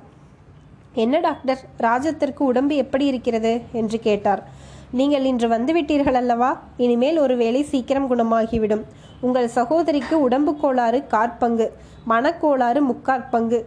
என்ன 1.04 1.16
டாக்டர்? 1.26 1.60
ராஜத்திற்கு 1.86 2.42
உடம்பு 2.50 2.74
எப்படி 2.76 3.04
இருக்கிறது? 3.06 3.52
என்று 3.80 3.98
கேட்டார். 4.06 4.42
நீங்கள் 4.90 5.24
இன்று 5.24 5.48
வந்துவிட்டீர்கள் 5.48 6.18
அல்லவா? 6.20 6.50
இனிமேல் 6.76 7.18
ஒரு 7.18 7.34
வேளை 7.36 7.62
சீக்கிரம் 7.62 8.08
குணமாகிவிடும். 8.10 8.84
உங்கள் 9.20 9.48
சகோதரிக்கு 9.48 10.16
உடம்பு 10.26 10.52
கோளாறு 10.62 10.98
காற்பங்கு 11.14 11.66
மனக்கோளாறு 12.12 12.80
முக்காற்பங்கு. 12.90 13.58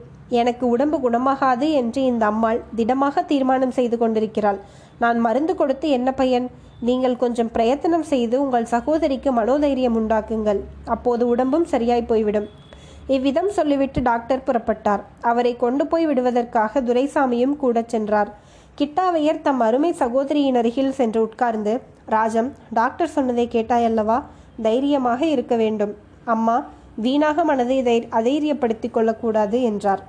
எனக்கு 0.42 0.66
உடம்பு 0.70 0.98
குணமாகாது 1.06 1.68
என்று 1.82 2.02
இந்த 2.04 2.26
அம்மாள் 2.26 2.60
திடமாக 2.76 3.24
தீர்மானம் 3.32 3.78
செய்து 3.78 3.98
கொண்டிருக்கிறாள். 3.98 4.60
நான் 5.04 5.20
மருந்து 5.20 5.56
கொடுத்து 5.56 5.88
என்ன 5.90 6.10
பயன்? 6.22 6.48
நீங்கள் 6.90 7.22
கொஞ்சம் 7.24 7.52
பிரயத்தனம் 7.52 8.10
செய்து 8.12 8.36
உங்கள் 8.44 8.72
சகோதரிக்கு 8.76 9.32
மனோதைரியம் 9.40 9.98
உண்டாக்குங்கள். 10.00 10.62
அப்போது 10.86 11.24
உடம்பும் 11.28 11.70
சரியாய் 11.74 12.10
போய்விடும். 12.12 12.48
இவ்விதம் 13.16 13.50
சொல்லிவிட்டு 13.50 14.00
டாக்டர் 14.02 14.46
புறப்பட்டார். 14.48 15.02
அவரை 15.22 15.54
கொண்டு 15.64 15.84
போய் 15.88 16.06
விடுவதற்காக 16.06 16.82
துரைசாமியும் 16.82 17.56
கூட 17.64 17.84
சென்றார். 17.94 18.30
கிட்டாவையர் 18.80 19.42
தம் 19.42 19.60
அருமை 19.60 19.92
சகோதரியின் 19.94 20.60
அருகில் 20.62 20.98
சென்று 21.00 21.20
உட்கார்ந்து 21.22 21.74
ராஜம் 22.06 22.50
டாக்டர் 22.74 23.12
சொன்னதை 23.16 23.46
கேட்டாயல்லவா? 23.52 24.18
தைரியமாக 24.62 25.22
இருக்க 25.26 25.56
வேண்டும். 25.56 25.94
அம்மா 26.26 26.56
வீணாக 26.96 27.44
மனதை 27.44 27.78
தை 27.84 27.98
அதைரியப்படுத்திக் 28.20 28.96
கொள்ளக்கூடாது 28.96 29.58
என்றார். 29.62 30.02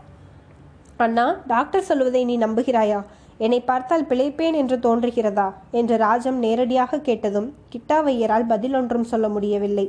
அண்ணா 0.97 1.27
டாக்டர் 1.47 1.89
சொல்வதை 1.91 2.23
நீ 2.25 2.35
நம்புகிறாயா? 2.39 3.01
என்னை 3.39 3.61
பார்த்தால் 3.61 4.09
பிழைப்பேன் 4.09 4.57
என்று 4.63 4.77
தோன்றுகிறதா? 4.77 5.49
என்று 5.71 5.95
ராஜம் 5.97 6.39
நேரடியாக 6.39 7.01
கேட்டதும் 7.09 7.49
கிட்டாவையரால் 7.73 8.49
பதில் 8.49 8.75
ஒன்றும் 8.75 9.11
சொல்ல 9.13 9.29
முடியவில்லை. 9.29 9.87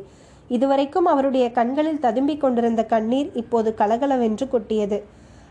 இதுவரைக்கும் 0.47 1.05
அவருடைய 1.05 1.51
கண்களில் 1.51 1.99
ததும்பிக் 2.01 2.39
கொண்டிருந்த 2.39 2.85
கண்ணீர் 2.85 3.31
இப்போது 3.33 3.73
கலகலவென்று 3.73 4.49
கொட்டியது. 4.49 5.03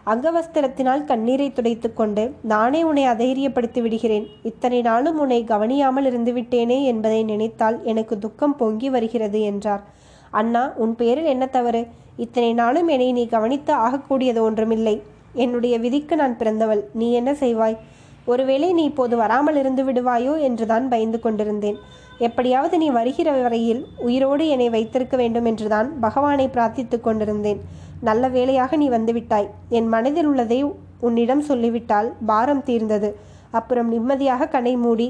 அங்கவஸ்திரத்தினால் 0.07 1.05
கண்ணீரை 1.05 1.53
துடைத்துக் 1.53 1.97
கொண்டு 1.97 2.35
நானே 2.43 2.83
உன்னை 2.83 3.07
அதைரியப்படுத்தி 3.07 3.81
விடுகிறேன். 3.81 4.27
இத்தனை 4.43 4.81
நாளும் 4.81 5.19
உன்னை 5.19 5.45
கவனியாமல் 5.45 6.05
இருந்து 6.05 6.33
விட்டேனே 6.33 6.83
என்பதை 6.83 7.25
நினைத்தால் 7.25 7.85
எனக்கு 7.85 8.19
துக்கம் 8.19 8.57
பொங்கி 8.57 8.91
வருகிறது 8.91 9.43
என்றார். 9.43 9.83
அண்ணா 10.31 10.73
உன் 10.77 10.97
பேரில் 10.97 11.25
என்ன 11.25 11.47
தவறு? 11.47 11.87
இத்தனை 12.17 12.53
நாளும் 12.53 12.89
என்னை 12.89 13.13
நீ 13.13 13.27
கவனித்து 13.27 13.75
ஆகக்கூடியது 13.75 14.41
ஒன்றுமில்லை. 14.41 15.03
என்னுடைய 15.33 15.79
விதிக்கு 15.79 16.17
நான் 16.17 16.37
பிறந்தவள். 16.37 16.85
நீ 16.93 17.13
என்ன 17.13 17.33
செய்வாய்? 17.33 17.77
ஒருவேளை 18.25 18.69
நீ 18.73 18.83
இப்போது 18.85 19.15
வராமல் 19.17 19.57
இருந்து 19.57 19.83
விடுவாயோ 19.85 20.35
என்றுதான் 20.49 20.85
பயந்து 20.89 21.19
கொண்டிருந்தேன். 21.21 21.79
எப்படியாவது 22.19 22.77
நீ 22.79 22.89
வருகிற 22.91 23.29
வரையில் 23.45 23.83
உயிரோடு 24.07 24.45
என்னை 24.49 24.69
வைத்திருக்க 24.71 25.17
வேண்டும் 25.17 25.45
என்றுதான் 25.45 25.89
பகவானை 26.01 26.47
பிரார்த்தித்துக் 26.49 27.05
கொண்டிருந்தேன். 27.07 27.61
நல்ல 28.09 28.29
வேளையாக 28.29 28.77
நீ 28.77 28.87
வந்துவிட்டாய் 28.91 29.49
என் 29.79 29.89
மனதில் 29.89 30.29
உள்ளதை 30.31 30.61
உன்னிடம் 31.07 31.41
சொல்லிவிட்டால் 31.41 32.09
பாரம் 32.27 32.65
தீர்ந்தது. 32.69 33.11
அப்புறம் 33.51 33.89
நிம்மதியாக 33.89 34.49
கனை 34.53 34.75
மூடி 34.77 35.09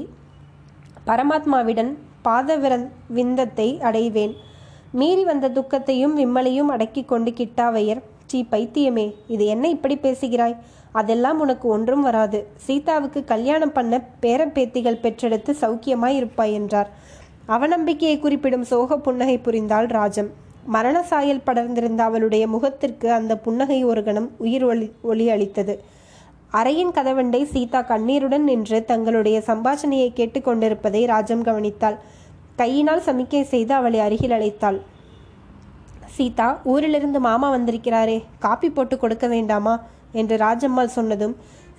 பரமாத்மாவிடன் 1.07 1.91
பாதவிர 2.27 2.73
விந்தத்தை 3.17 3.67
அடைவேன். 3.87 4.33
மீறி 4.91 5.23
வந்த 5.23 5.47
துக்கத்தையும் 5.49 6.17
விம்மலையும் 6.17 6.71
அடக்கிக் 6.75 7.11
கொண்டு 7.11 7.31
கிட்டாவையர் 7.31 8.01
சீ 8.25 8.39
பைத்தியமே 8.51 9.05
இது 9.27 9.43
என்ன 9.45 9.65
இப்படி 9.69 9.95
பேசுகிறாய்? 9.95 10.55
அதெல்லாம் 10.93 11.39
உனக்கு 11.39 11.67
ஒன்றும் 11.67 12.01
வராது. 12.01 12.39
சீதாவுக்கு 12.65 13.23
கல்யாணம் 13.23 13.71
பண்ண 13.71 14.01
பேரப்பேத்திகள் 14.21 15.01
பெற்றெடுத்து 15.01 15.51
சௌக்கியமாய் 15.61 16.17
இருப்பாய் 16.19 16.53
என்றார். 16.53 16.89
அவநம்பிக்கையை 17.47 18.19
குறிப்பிடும் 18.19 18.63
சோக 18.63 18.97
புன்னகை 18.97 19.37
புரிந்தாள் 19.45 19.87
ராஜம். 19.87 20.29
மரண 20.65 20.97
சாயல் 21.03 21.45
படர்ந்திருந்த 21.45 22.01
அவளுடைய 22.03 22.47
முகத்திற்கு 22.47 23.11
அந்த 23.11 23.33
புன்னகை 23.37 23.79
ஒரு 23.83 24.03
கணம் 24.03 24.29
உயிர் 24.37 24.65
ஒளி 24.65 24.87
ஒளி 25.01 25.25
அளித்தது. 25.29 25.73
அறையின் 26.53 26.93
கதவண்டை 26.97 27.43
சீதா 27.43 27.81
கண்ணீருடன் 27.81 28.43
நின்று 28.43 28.85
தங்களுடைய 28.85 29.37
சம்பாஷணையை 29.47 30.09
கேட்டுக்கொண்டிருப்பதை 30.19 31.01
ராஜம் 31.05 31.43
கவனித்தாள். 31.43 31.97
கையினால் 32.55 33.05
சமிக்கை 33.05 33.41
செய்து 33.43 33.73
அவளை 33.73 33.99
அருகில் 33.99 34.31
அழைத்தாள். 34.31 34.79
சீதா 36.15 36.47
ஊரிலிருந்து 36.63 37.19
மாமா 37.19 37.47
வந்திருக்கிறாரே. 37.55 38.17
காப்பி 38.39 38.69
போட்டு 38.69 38.97
கொடுக்க 38.97 39.27
வேண்டாமா? 39.27 39.73
என்று 40.13 40.37
ராஜம்மாள் 40.37 40.95
சொன்னதும் 40.97 41.35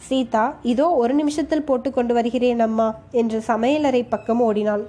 சீதா 0.09 0.44
இதோ 0.62 0.87
ஒரு 1.03 1.14
நிமிஷத்தில் 1.14 1.66
போட்டு 1.68 1.88
கொண்டு 1.90 2.14
வருகிறேன் 2.14 2.61
அம்மா 2.61 2.88
என்று 3.11 3.38
சமையலறை 3.47 4.03
பக்கம் 4.09 4.40
ஓடினாள். 4.40 4.85